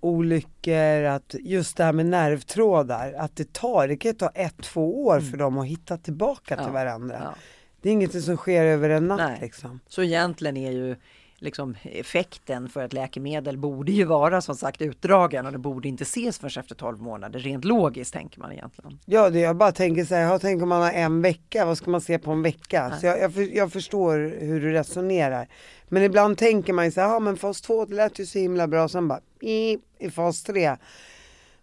[0.00, 5.06] olyckor att just det här med nervtrådar att det tar, det kan ta ett, två
[5.06, 5.30] år mm.
[5.30, 7.20] för dem att hitta tillbaka till varandra.
[7.24, 7.34] Ja.
[7.82, 9.38] Det är inget som sker över en natt Nej.
[9.40, 9.80] liksom.
[9.88, 10.96] Så egentligen är ju
[11.38, 16.02] liksom, effekten för ett läkemedel borde ju vara som sagt utdragen och det borde inte
[16.02, 17.38] ses förrän efter 12 månader.
[17.38, 18.98] Rent logiskt tänker man egentligen.
[19.06, 21.78] Ja, det jag bara tänker så här, jag tänker om man har en vecka, vad
[21.78, 22.92] ska man se på en vecka?
[23.00, 25.48] Så jag, jag, jag, förstår hur du resonerar.
[25.88, 28.38] Men ibland tänker man ju så här, ja men fas 2 det lät ju så
[28.38, 30.76] himla bra, sen bara i, i fas 3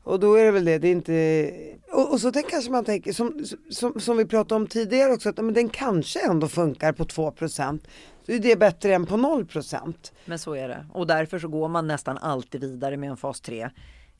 [0.05, 1.51] och då är det väl det, det är inte...
[1.91, 5.29] Och, och så tänk, kanske man tänker, som, som, som vi pratade om tidigare också,
[5.29, 7.79] att men den kanske ändå funkar på 2%
[8.25, 10.11] så är det bättre än på 0%.
[10.25, 10.85] Men så är det.
[10.93, 13.69] Och därför så går man nästan alltid vidare med en fas 3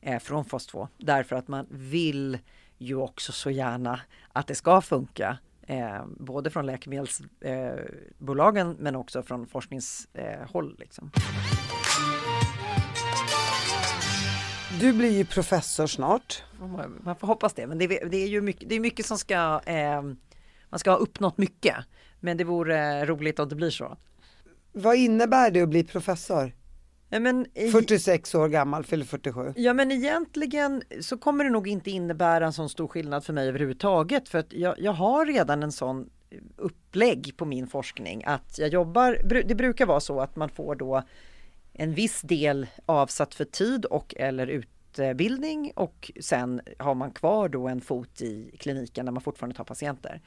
[0.00, 0.88] eh, från fas 2.
[0.98, 2.38] Därför att man vill
[2.78, 4.00] ju också så gärna
[4.32, 5.38] att det ska funka.
[5.62, 10.72] Eh, både från läkemedelsbolagen eh, men också från forskningshåll.
[10.72, 11.10] Eh, liksom.
[14.80, 16.42] Du blir ju professor snart.
[17.00, 19.60] Man får hoppas det, men det, det är ju mycket, det är mycket som ska,
[19.66, 20.02] eh,
[20.70, 21.76] man ska ha uppnått mycket.
[22.26, 23.96] Men det vore roligt om det blir så.
[24.72, 26.52] Vad innebär det att bli professor?
[27.08, 29.52] Ja, men, 46 år gammal, fyller 47.
[29.56, 33.48] Ja men egentligen så kommer det nog inte innebära en sån stor skillnad för mig
[33.48, 34.28] överhuvudtaget.
[34.28, 36.10] För att jag, jag har redan en sån
[36.56, 41.02] upplägg på min forskning att jag jobbar, det brukar vara så att man får då
[41.72, 47.68] en viss del avsatt för tid och eller utbildning och sen har man kvar då
[47.68, 50.20] en fot i kliniken där man fortfarande tar patienter.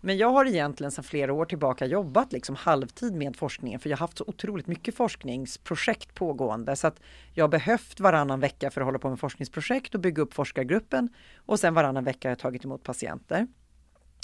[0.00, 3.96] Men jag har egentligen sedan flera år tillbaka jobbat liksom halvtid med forskningen för jag
[3.96, 7.00] har haft så otroligt mycket forskningsprojekt pågående så att
[7.34, 11.08] jag har behövt varannan vecka för att hålla på med forskningsprojekt och bygga upp forskargruppen
[11.36, 13.46] och sen varannan vecka har jag tagit emot patienter.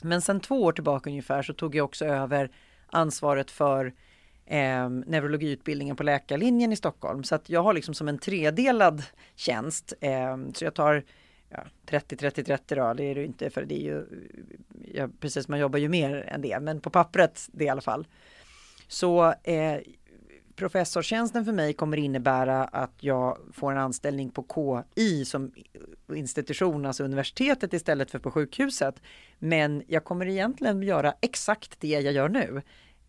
[0.02, 2.50] Men sedan två år tillbaka ungefär så tog jag också över
[2.86, 3.94] ansvaret för
[4.46, 7.24] eh, neurologiutbildningen på läkarlinjen i Stockholm.
[7.24, 9.02] Så att jag har liksom som en tredelad
[9.34, 9.92] tjänst.
[10.00, 11.04] Eh, så jag tar
[11.50, 14.06] ja, 30, 30, 30 då, det är det inte för det är ju,
[14.94, 18.06] ja, precis man jobbar ju mer än det, men på pappret det i alla fall.
[18.88, 19.80] Så eh,
[20.56, 24.46] professorstjänsten för mig kommer innebära att jag får en anställning på
[24.94, 25.52] KI som
[26.14, 29.02] institution, alltså universitetet istället för på sjukhuset.
[29.38, 32.62] Men jag kommer egentligen göra exakt det jag gör nu.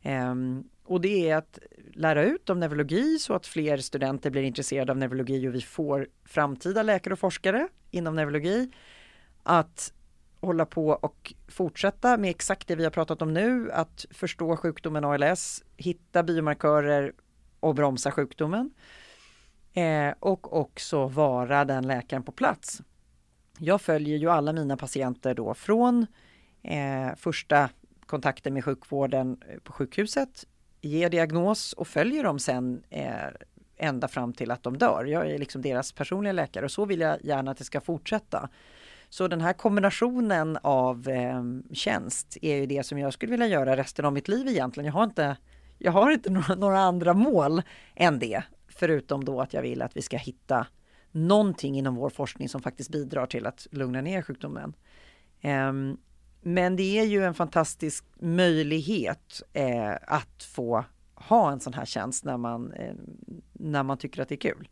[0.03, 1.59] Um, och det är att
[1.93, 6.07] lära ut om neurologi så att fler studenter blir intresserade av neurologi och vi får
[6.25, 8.71] framtida läkare och forskare inom neurologi.
[9.43, 9.93] Att
[10.39, 15.05] hålla på och fortsätta med exakt det vi har pratat om nu, att förstå sjukdomen
[15.05, 17.13] ALS, hitta biomarkörer
[17.59, 18.71] och bromsa sjukdomen.
[19.73, 22.81] Eh, och också vara den läkaren på plats.
[23.59, 26.07] Jag följer ju alla mina patienter då från
[26.61, 27.69] eh, första
[28.05, 30.47] kontakten med sjukvården eh, på sjukhuset
[30.88, 33.11] ger diagnos och följer dem sen eh,
[33.77, 35.05] ända fram till att de dör.
[35.05, 38.49] Jag är liksom deras personliga läkare och så vill jag gärna att det ska fortsätta.
[39.09, 43.77] Så den här kombinationen av eh, tjänst är ju det som jag skulle vilja göra
[43.77, 44.85] resten av mitt liv egentligen.
[44.85, 45.38] Jag har inte,
[45.77, 47.61] jag har inte några, några andra mål
[47.95, 48.43] än det.
[48.67, 50.67] Förutom då att jag vill att vi ska hitta
[51.11, 54.73] någonting inom vår forskning som faktiskt bidrar till att lugna ner sjukdomen.
[55.43, 55.97] Um,
[56.41, 60.85] men det är ju en fantastisk möjlighet eh, att få
[61.15, 62.93] ha en sån här tjänst när man, eh,
[63.53, 64.69] när man tycker att det är kul.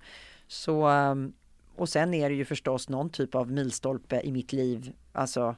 [0.48, 1.16] Så, eh,
[1.76, 5.56] och sen är det ju förstås någon typ av milstolpe i mitt liv, alltså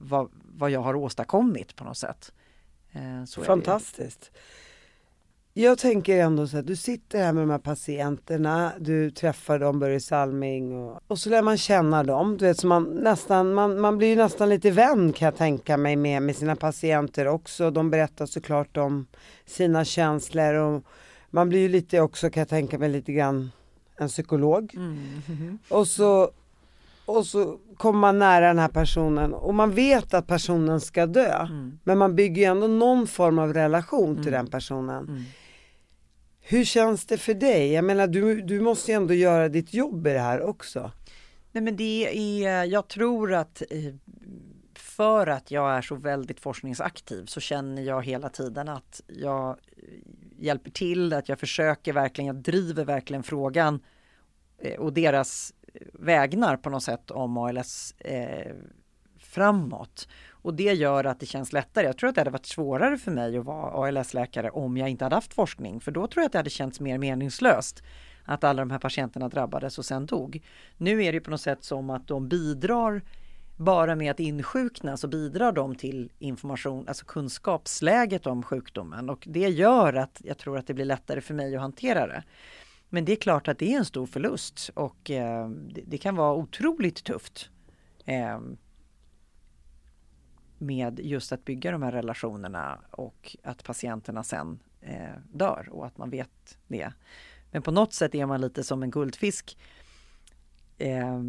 [0.00, 2.32] vad, vad jag har åstadkommit på något sätt.
[2.92, 4.30] Eh, Fantastiskt.
[5.60, 9.78] Jag tänker ändå så att du sitter här med de här patienterna, du träffar dem,
[9.78, 12.36] Börje Salming och, och så lär man känna dem.
[12.36, 15.96] Du vet, så man, nästan, man, man blir nästan lite vän kan jag tänka mig
[15.96, 17.70] med, med sina patienter också.
[17.70, 19.06] De berättar såklart om
[19.46, 20.84] sina känslor och
[21.30, 23.50] man blir ju lite också kan jag tänka mig lite grann
[23.96, 24.74] en psykolog.
[24.74, 25.58] Mm.
[25.68, 26.30] Och så
[27.06, 31.32] och så kommer man nära den här personen och man vet att personen ska dö.
[31.40, 31.78] Mm.
[31.84, 34.44] Men man bygger ju ändå någon form av relation till mm.
[34.44, 35.26] den personen.
[36.50, 37.72] Hur känns det för dig?
[37.72, 40.92] Jag menar du, du måste ju ändå göra ditt jobb i det här också.
[41.52, 42.06] Nej men det
[42.44, 43.62] är, jag tror att
[44.74, 49.56] för att jag är så väldigt forskningsaktiv så känner jag hela tiden att jag
[50.38, 53.80] hjälper till, att jag försöker verkligen, jag driver verkligen frågan
[54.58, 55.54] eh, och deras
[55.92, 58.54] vägnar på något sätt om ALS eh,
[59.18, 60.08] framåt.
[60.42, 61.86] Och det gör att det känns lättare.
[61.86, 65.04] Jag tror att det hade varit svårare för mig att vara ALS-läkare om jag inte
[65.04, 65.80] hade haft forskning.
[65.80, 67.82] För då tror jag att det hade känts mer meningslöst
[68.24, 70.42] att alla de här patienterna drabbades och sen dog.
[70.76, 73.02] Nu är det på något sätt som att de bidrar
[73.56, 79.48] bara med att insjukna så bidrar de till information, alltså kunskapsläget om sjukdomen och det
[79.48, 82.22] gör att jag tror att det blir lättare för mig att hantera det.
[82.88, 86.16] Men det är klart att det är en stor förlust och eh, det, det, kan
[86.16, 87.50] vara otroligt tufft.
[88.04, 88.40] Eh,
[90.58, 95.98] med just att bygga de här relationerna och att patienterna sen eh, dör och att
[95.98, 96.92] man vet det.
[97.50, 99.58] Men på något sätt är man lite som en guldfisk.
[100.78, 101.20] Eh,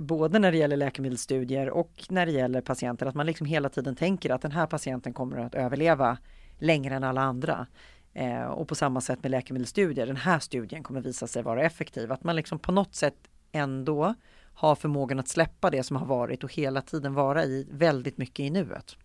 [0.00, 3.96] både när det gäller läkemedelsstudier och när det gäller patienter, att man liksom hela tiden
[3.96, 6.18] tänker att den här patienten kommer att överleva
[6.58, 7.66] längre än alla andra.
[8.14, 12.12] Eh, och på samma sätt med läkemedelsstudier, den här studien kommer visa sig vara effektiv.
[12.12, 14.14] Att man liksom på något sätt ändå
[14.54, 18.40] har förmågan att släppa det som har varit och hela tiden vara i väldigt mycket
[18.40, 18.96] i nuet.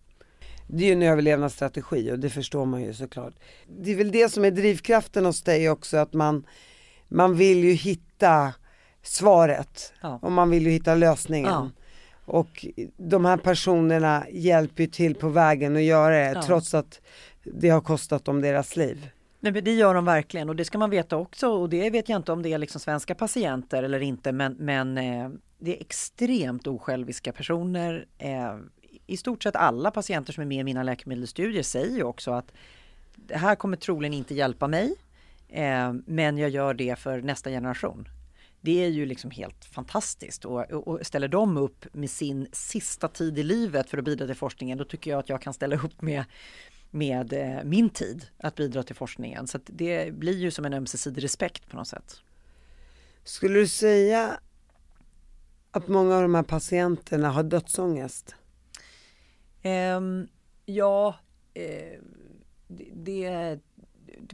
[0.66, 3.34] Det är ju en överlevnadsstrategi och det förstår man ju såklart.
[3.66, 6.46] Det är väl det som är drivkraften hos dig också att man,
[7.08, 8.52] man vill ju hitta
[9.02, 10.18] svaret ja.
[10.22, 11.50] och man vill ju hitta lösningen.
[11.50, 11.70] Ja.
[12.24, 16.42] Och de här personerna hjälper ju till på vägen att göra det ja.
[16.42, 17.00] trots att
[17.44, 19.08] det har kostat dem deras liv.
[19.42, 22.08] Nej, men det gör de verkligen och det ska man veta också och det vet
[22.08, 25.28] jag inte om det är liksom svenska patienter eller inte men, men eh,
[25.58, 28.06] det är extremt osjälviska personer.
[28.18, 28.56] Eh,
[29.06, 32.52] I stort sett alla patienter som är med i mina läkemedelsstudier säger ju också att
[33.14, 34.94] det här kommer troligen inte hjälpa mig
[35.48, 38.08] eh, men jag gör det för nästa generation.
[38.60, 43.38] Det är ju liksom helt fantastiskt och, och, ställer de upp med sin sista tid
[43.38, 46.02] i livet för att bidra till forskningen då tycker jag att jag kan ställa upp
[46.02, 46.24] med
[46.90, 49.46] med eh, min tid att bidra till forskningen.
[49.46, 52.20] Så det blir ju som en ömsesidig respekt på något sätt.
[53.24, 54.40] Skulle du säga
[55.70, 58.34] att många av de här patienterna har dödsångest?
[59.64, 60.28] Um,
[60.66, 61.14] ja,
[61.54, 62.00] eh,
[62.68, 63.60] det, det,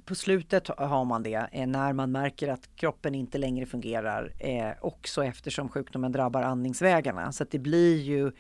[0.05, 4.73] på slutet har man det eh, när man märker att kroppen inte längre fungerar eh,
[4.81, 7.33] också eftersom sjukdomen drabbar andningsvägarna.
[7.33, 8.33] Så att det blir ju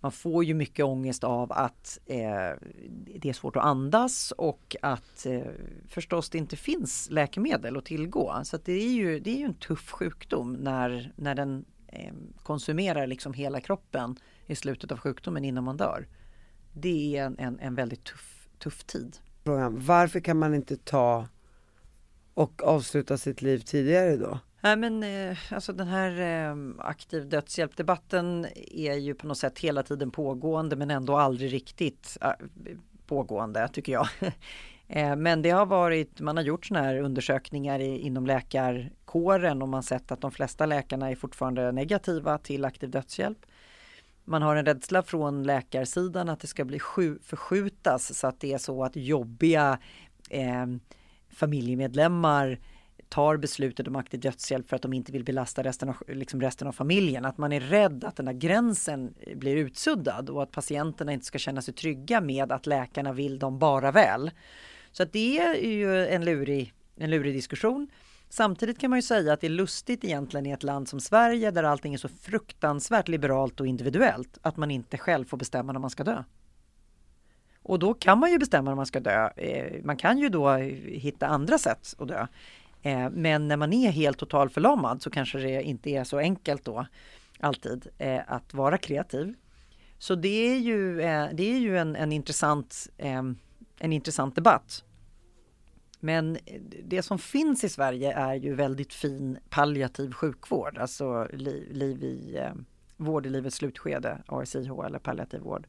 [0.00, 2.52] man får ju mycket ångest av att eh,
[3.14, 5.42] det är svårt att andas och att eh,
[5.88, 8.40] förstås det inte finns läkemedel att tillgå.
[8.44, 12.12] Så att det, är ju, det är ju en tuff sjukdom när, när den eh,
[12.42, 16.06] konsumerar liksom hela kroppen i slutet av sjukdomen innan man dör.
[16.72, 19.16] Det är en, en, en väldigt tuff, tuff tid.
[19.70, 21.28] Varför kan man inte ta
[22.34, 24.38] och avsluta sitt liv tidigare då?
[24.60, 29.82] Nej men eh, alltså den här eh, aktiv dödshjälpdebatten är ju på något sätt hela
[29.82, 32.30] tiden pågående men ändå aldrig riktigt eh,
[33.06, 34.08] pågående tycker jag.
[35.18, 40.12] men det har varit, man har gjort sådana här undersökningar inom läkarkåren och man sett
[40.12, 43.38] att de flesta läkarna är fortfarande negativa till aktiv dödshjälp.
[44.24, 46.80] Man har en rädsla från läkarsidan att det ska bli
[47.22, 49.78] förskjutas så att det är så att jobbiga
[50.30, 50.66] eh,
[51.30, 52.58] familjemedlemmar
[53.08, 56.68] tar beslutet om aktiv dödshjälp för att de inte vill belasta resten av, liksom resten
[56.68, 57.24] av familjen.
[57.24, 61.38] Att man är rädd att den där gränsen blir utsuddad och att patienterna inte ska
[61.38, 64.30] känna sig trygga med att läkarna vill dem bara väl.
[64.92, 67.88] Så att det är ju en lurig, en lurig diskussion.
[68.28, 71.50] Samtidigt kan man ju säga att det är lustigt egentligen i ett land som Sverige
[71.50, 75.80] där allting är så fruktansvärt liberalt och individuellt att man inte själv får bestämma när
[75.80, 76.24] man ska dö.
[77.62, 79.30] Och då kan man ju bestämma när man ska dö.
[79.36, 80.56] Eh, man kan ju då
[80.86, 82.26] hitta andra sätt att dö.
[82.88, 86.86] Eh, men när man är helt totalförlamad så kanske det inte är så enkelt då
[87.40, 89.34] alltid eh, att vara kreativ.
[89.98, 93.22] Så det är ju, eh, det är ju en, en, intressant, eh,
[93.78, 94.84] en intressant debatt.
[96.00, 101.72] Men eh, det som finns i Sverige är ju väldigt fin palliativ sjukvård, alltså liv,
[101.72, 102.52] liv i eh,
[102.96, 105.66] vård i livets slutskede, ASIH eller palliativ vård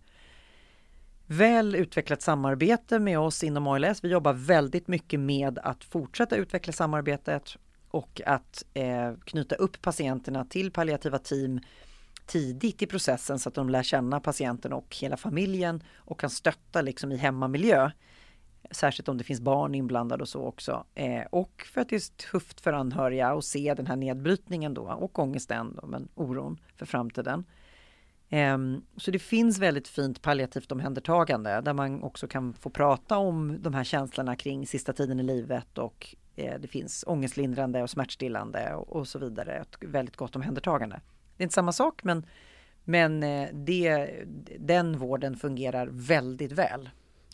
[1.31, 4.03] väl utvecklat samarbete med oss inom ALS.
[4.03, 7.57] Vi jobbar väldigt mycket med att fortsätta utveckla samarbetet
[7.89, 11.59] och att eh, knyta upp patienterna till palliativa team
[12.25, 16.81] tidigt i processen så att de lär känna patienten och hela familjen och kan stötta
[16.81, 17.91] liksom i hemmamiljö.
[18.71, 20.85] Särskilt om det finns barn inblandade och så också.
[20.95, 24.81] Eh, och för att det är tufft för anhöriga att se den här nedbrytningen då
[24.81, 27.45] och ångesten, då, men oron för framtiden.
[28.29, 33.61] Ehm, så det finns väldigt fint palliativt omhändertagande där man också kan få prata om
[33.61, 38.73] de här känslorna kring sista tiden i livet och eh, det finns ångestlindrande och smärtstillande
[38.75, 39.53] och så vidare.
[39.53, 41.01] Ett väldigt gott omhändertagande.
[41.37, 42.25] Det är inte samma sak men,
[42.83, 44.09] men eh, det,
[44.59, 46.89] den vården fungerar väldigt väl.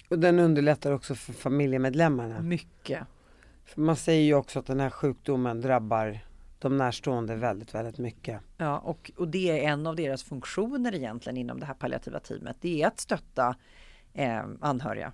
[0.09, 2.41] Och den underlättar också för familjemedlemmarna?
[2.41, 2.99] Mycket.
[3.65, 6.19] För man säger ju också att den här sjukdomen drabbar
[6.69, 8.39] de närstående väldigt, väldigt mycket.
[8.57, 12.57] Ja, och, och det är en av deras funktioner egentligen inom det här palliativa teamet.
[12.61, 13.55] Det är att stötta
[14.13, 15.13] eh, anhöriga.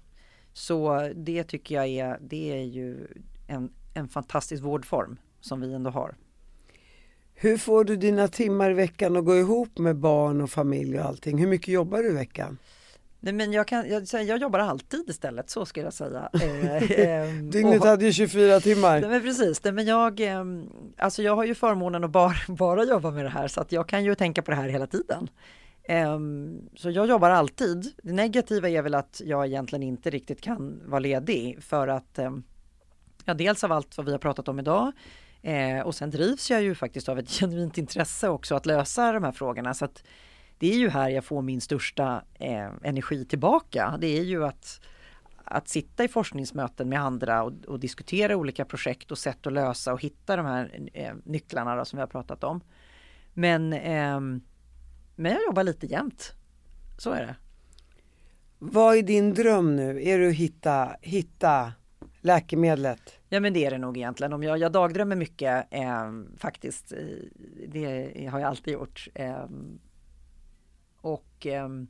[0.54, 3.08] Så det tycker jag är, det är ju
[3.48, 6.16] en, en fantastisk vårdform som vi ändå har.
[7.34, 11.06] Hur får du dina timmar i veckan att gå ihop med barn och familj och
[11.06, 11.38] allting?
[11.38, 12.58] Hur mycket jobbar du i veckan?
[13.24, 16.30] Nej, men jag, kan, jag, jag jobbar alltid istället, så ska jag säga.
[16.42, 19.02] Eh, ehm, Dygnet hade ju 24 timmar.
[19.02, 22.84] Nej, men precis, nej, men jag, ehm, alltså jag har ju förmånen att bara, bara
[22.84, 25.30] jobba med det här så att jag kan ju tänka på det här hela tiden.
[25.90, 27.92] Um, så jag jobbar alltid.
[28.04, 32.20] Det negativa är väl att jag egentligen inte riktigt kan vara ledig för att
[33.26, 34.92] ja, dels av allt vad vi har pratat om idag
[35.42, 39.24] eh, och sen drivs jag ju faktiskt av ett genuint intresse också att lösa de
[39.24, 40.04] här frågorna så att
[40.62, 43.98] det är ju här jag får min största eh, energi tillbaka.
[44.02, 44.82] Det är ju att,
[45.44, 49.94] att sitta i forskningsmöten med andra och, och diskutera olika projekt och sätt att lösa
[49.94, 52.62] och hitta de här eh, nycklarna då, som vi har pratat om.
[53.34, 54.20] Men, eh,
[55.16, 56.34] men jag jobbar lite jämt.
[56.98, 57.36] Så är det.
[58.60, 60.04] Vad är din dröm nu?
[60.04, 61.74] Är det att hitta, hitta
[62.20, 63.20] läkemedlet?
[63.30, 64.34] Ja men det är det nog egentligen.
[64.34, 66.94] Om jag, jag dagdrömmer mycket eh, faktiskt.
[67.68, 69.08] Det har jag alltid gjort.
[69.14, 69.46] Eh,
[71.42, 71.88] och ehm,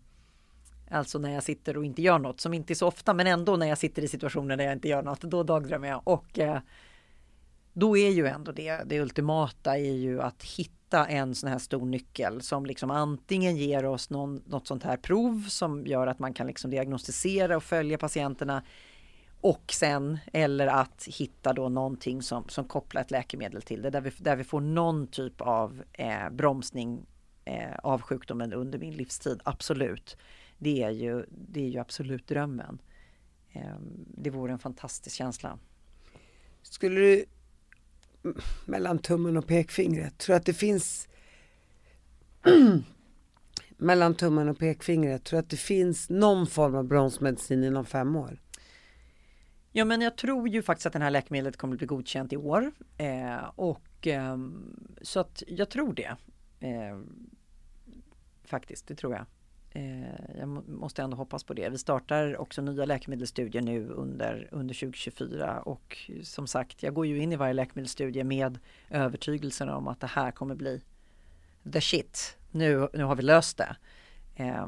[0.89, 3.55] alltså när jag sitter och inte gör något, som inte är så ofta, men ändå
[3.55, 6.01] när jag sitter i situationer där jag inte gör något, då dagdrömmer jag.
[6.03, 6.59] Och eh,
[7.73, 11.85] då är ju ändå det, det ultimata är ju att hitta en sån här stor
[11.85, 16.33] nyckel som liksom antingen ger oss någon, något sånt här prov som gör att man
[16.33, 18.63] kan liksom diagnostisera och följa patienterna
[19.41, 24.01] och sen eller att hitta då någonting som, som kopplar ett läkemedel till det där
[24.01, 27.05] vi, där vi får någon typ av eh, bromsning
[27.45, 29.41] eh, av sjukdomen under min livstid.
[29.45, 30.17] Absolut.
[30.57, 32.81] Det är ju, det är ju absolut drömmen.
[33.51, 33.75] Eh,
[34.07, 35.59] det vore en fantastisk känsla.
[36.61, 37.25] Skulle du
[38.65, 41.07] mellan tummen och pekfingret, tror att det finns
[43.77, 48.39] mellan tummen och pekfingret, tror att det finns någon form av bromsmedicin inom fem år?
[49.71, 52.37] Ja men jag tror ju faktiskt att det här läkemedlet kommer att bli godkänt i
[52.37, 52.71] år.
[52.97, 54.37] Eh, och eh,
[55.01, 56.15] så att jag tror det.
[56.61, 56.99] Eh,
[58.43, 59.25] faktiskt, det tror jag.
[59.73, 61.69] Eh, jag måste ändå hoppas på det.
[61.69, 67.19] Vi startar också nya läkemedelsstudier nu under, under 2024 och som sagt, jag går ju
[67.21, 68.59] in i varje läkemedelsstudie med
[68.89, 70.81] övertygelsen om att det här kommer bli
[71.73, 72.37] the shit.
[72.51, 73.75] Nu, nu har vi löst det.
[74.35, 74.67] Eh,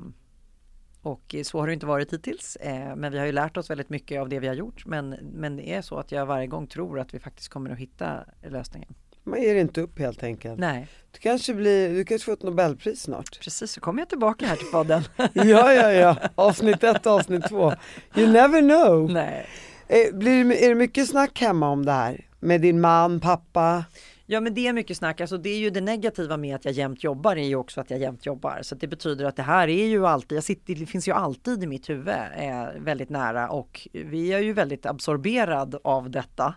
[1.01, 2.55] och så har det inte varit hittills.
[2.55, 4.85] Eh, men vi har ju lärt oss väldigt mycket av det vi har gjort.
[4.85, 7.77] Men, men det är så att jag varje gång tror att vi faktiskt kommer att
[7.77, 8.93] hitta lösningen.
[9.23, 10.59] Man ger inte upp helt enkelt.
[10.59, 10.87] Nej.
[11.11, 13.39] Du kanske, blir, du kanske får ett Nobelpris snart.
[13.41, 15.03] Precis, så kommer jag tillbaka här till podden.
[15.33, 16.15] ja, ja, ja.
[16.35, 17.73] Avsnitt ett och avsnitt två.
[18.15, 19.11] You never know.
[19.11, 19.47] Nej.
[19.87, 22.25] Eh, blir, är det mycket snack hemma om det här?
[22.39, 23.83] Med din man, pappa?
[24.25, 26.73] Ja men det är mycket snack, alltså det är ju det negativa med att jag
[26.73, 28.59] jämt jobbar är ju också att jag jämt jobbar.
[28.61, 31.63] Så det betyder att det här är ju alltid, jag sitter, det finns ju alltid
[31.63, 32.07] i mitt huvud
[32.37, 36.55] eh, väldigt nära och vi är ju väldigt absorberad av detta.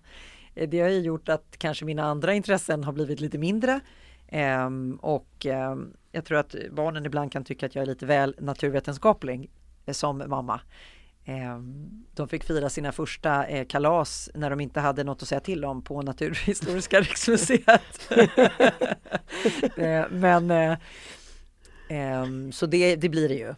[0.56, 3.80] Eh, det har ju gjort att kanske mina andra intressen har blivit lite mindre.
[4.28, 8.36] Ehm, och ehm, jag tror att barnen ibland kan tycka att jag är lite väl
[8.38, 9.50] naturvetenskaplig
[9.86, 10.60] eh, som mamma.
[11.24, 15.40] Ehm, de fick fira sina första eh, kalas när de inte hade något att säga
[15.40, 18.10] till om på Naturhistoriska riksmuseet.
[20.10, 20.52] Men
[22.52, 23.54] så det, det, blir det ju.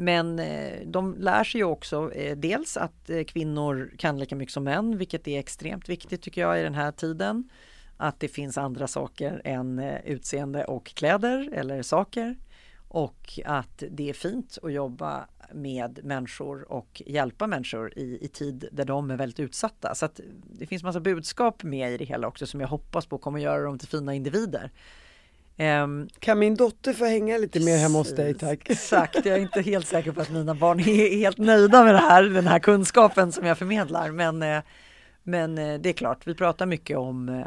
[0.00, 4.52] Men eh, de lär sig ju också eh, dels att eh, kvinnor kan lika mycket
[4.52, 7.48] som män, vilket är extremt viktigt tycker jag i den här tiden.
[7.96, 12.36] Att det finns andra saker än utseende och kläder eller saker
[12.88, 18.68] och att det är fint att jobba med människor och hjälpa människor i, i tid
[18.72, 19.94] där de är väldigt utsatta.
[19.94, 20.20] Så att
[20.50, 23.62] det finns massa budskap med i det hela också som jag hoppas på kommer göra
[23.62, 24.70] dem till fina individer.
[25.60, 28.60] Um, kan min dotter få hänga lite mer hemma hos dig tack?
[28.70, 31.98] Exakt, jag är inte helt säker på att mina barn är helt nöjda med det
[31.98, 34.10] här, den här kunskapen som jag förmedlar.
[34.10, 34.62] Men, eh,
[35.22, 37.44] men eh, det är klart, vi pratar mycket om eh,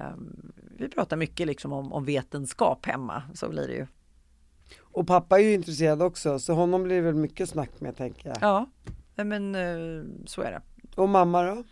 [0.77, 3.87] vi pratar mycket liksom om, om vetenskap hemma, så blir det ju.
[4.79, 8.29] Och pappa är ju intresserad också så honom blir det väl mycket snack med tänker
[8.29, 8.37] jag.
[8.41, 8.69] Ja,
[9.23, 9.55] men
[10.25, 10.61] så är det.
[10.95, 11.63] Och mamma då?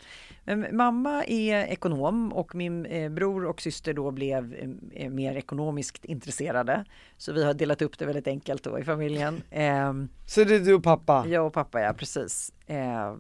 [0.72, 4.56] Mamma är ekonom och min eh, bror och syster då blev
[4.94, 6.86] eh, mer ekonomiskt intresserade.
[7.18, 9.42] Så vi har delat upp det väldigt enkelt då i familjen.
[9.52, 11.26] Ehm, så det är du och pappa?
[11.28, 12.54] Jag och pappa ja, precis.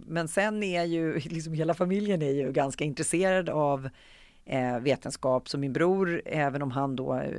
[0.05, 3.89] Men sen är ju liksom hela familjen är ju ganska intresserad av
[4.49, 5.49] eh, vetenskap.
[5.49, 7.31] Så min bror, även om han då eh,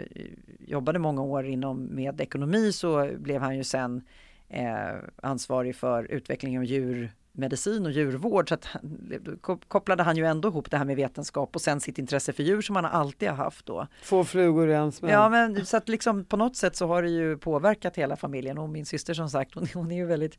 [0.59, 4.03] jobbade många år inom med ekonomi så blev han ju sen
[4.49, 8.67] eh, ansvarig för utveckling av djur medicin och djurvård så att
[9.21, 12.43] då kopplade han ju ändå ihop det här med vetenskap och sen sitt intresse för
[12.43, 13.87] djur som han alltid har haft då.
[14.05, 15.13] Två flugor i en smäll.
[15.13, 18.59] Ja men så att liksom på något sätt så har det ju påverkat hela familjen
[18.59, 20.39] och min syster som sagt hon, hon är ju väldigt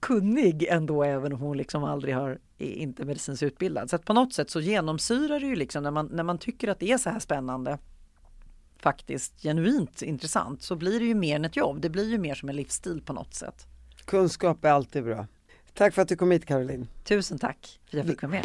[0.00, 3.90] kunnig ändå även om hon liksom aldrig har, är inte medicinskt utbildad.
[3.90, 6.68] Så att på något sätt så genomsyrar det ju liksom när man, när man tycker
[6.68, 7.78] att det är så här spännande
[8.78, 11.80] faktiskt genuint intressant så blir det ju mer än ett jobb.
[11.80, 13.66] Det blir ju mer som en livsstil på något sätt.
[14.04, 15.26] Kunskap är alltid bra.
[15.74, 16.88] Tack för att du kom hit Caroline.
[17.04, 18.44] Tusen tack för att jag fick vara med.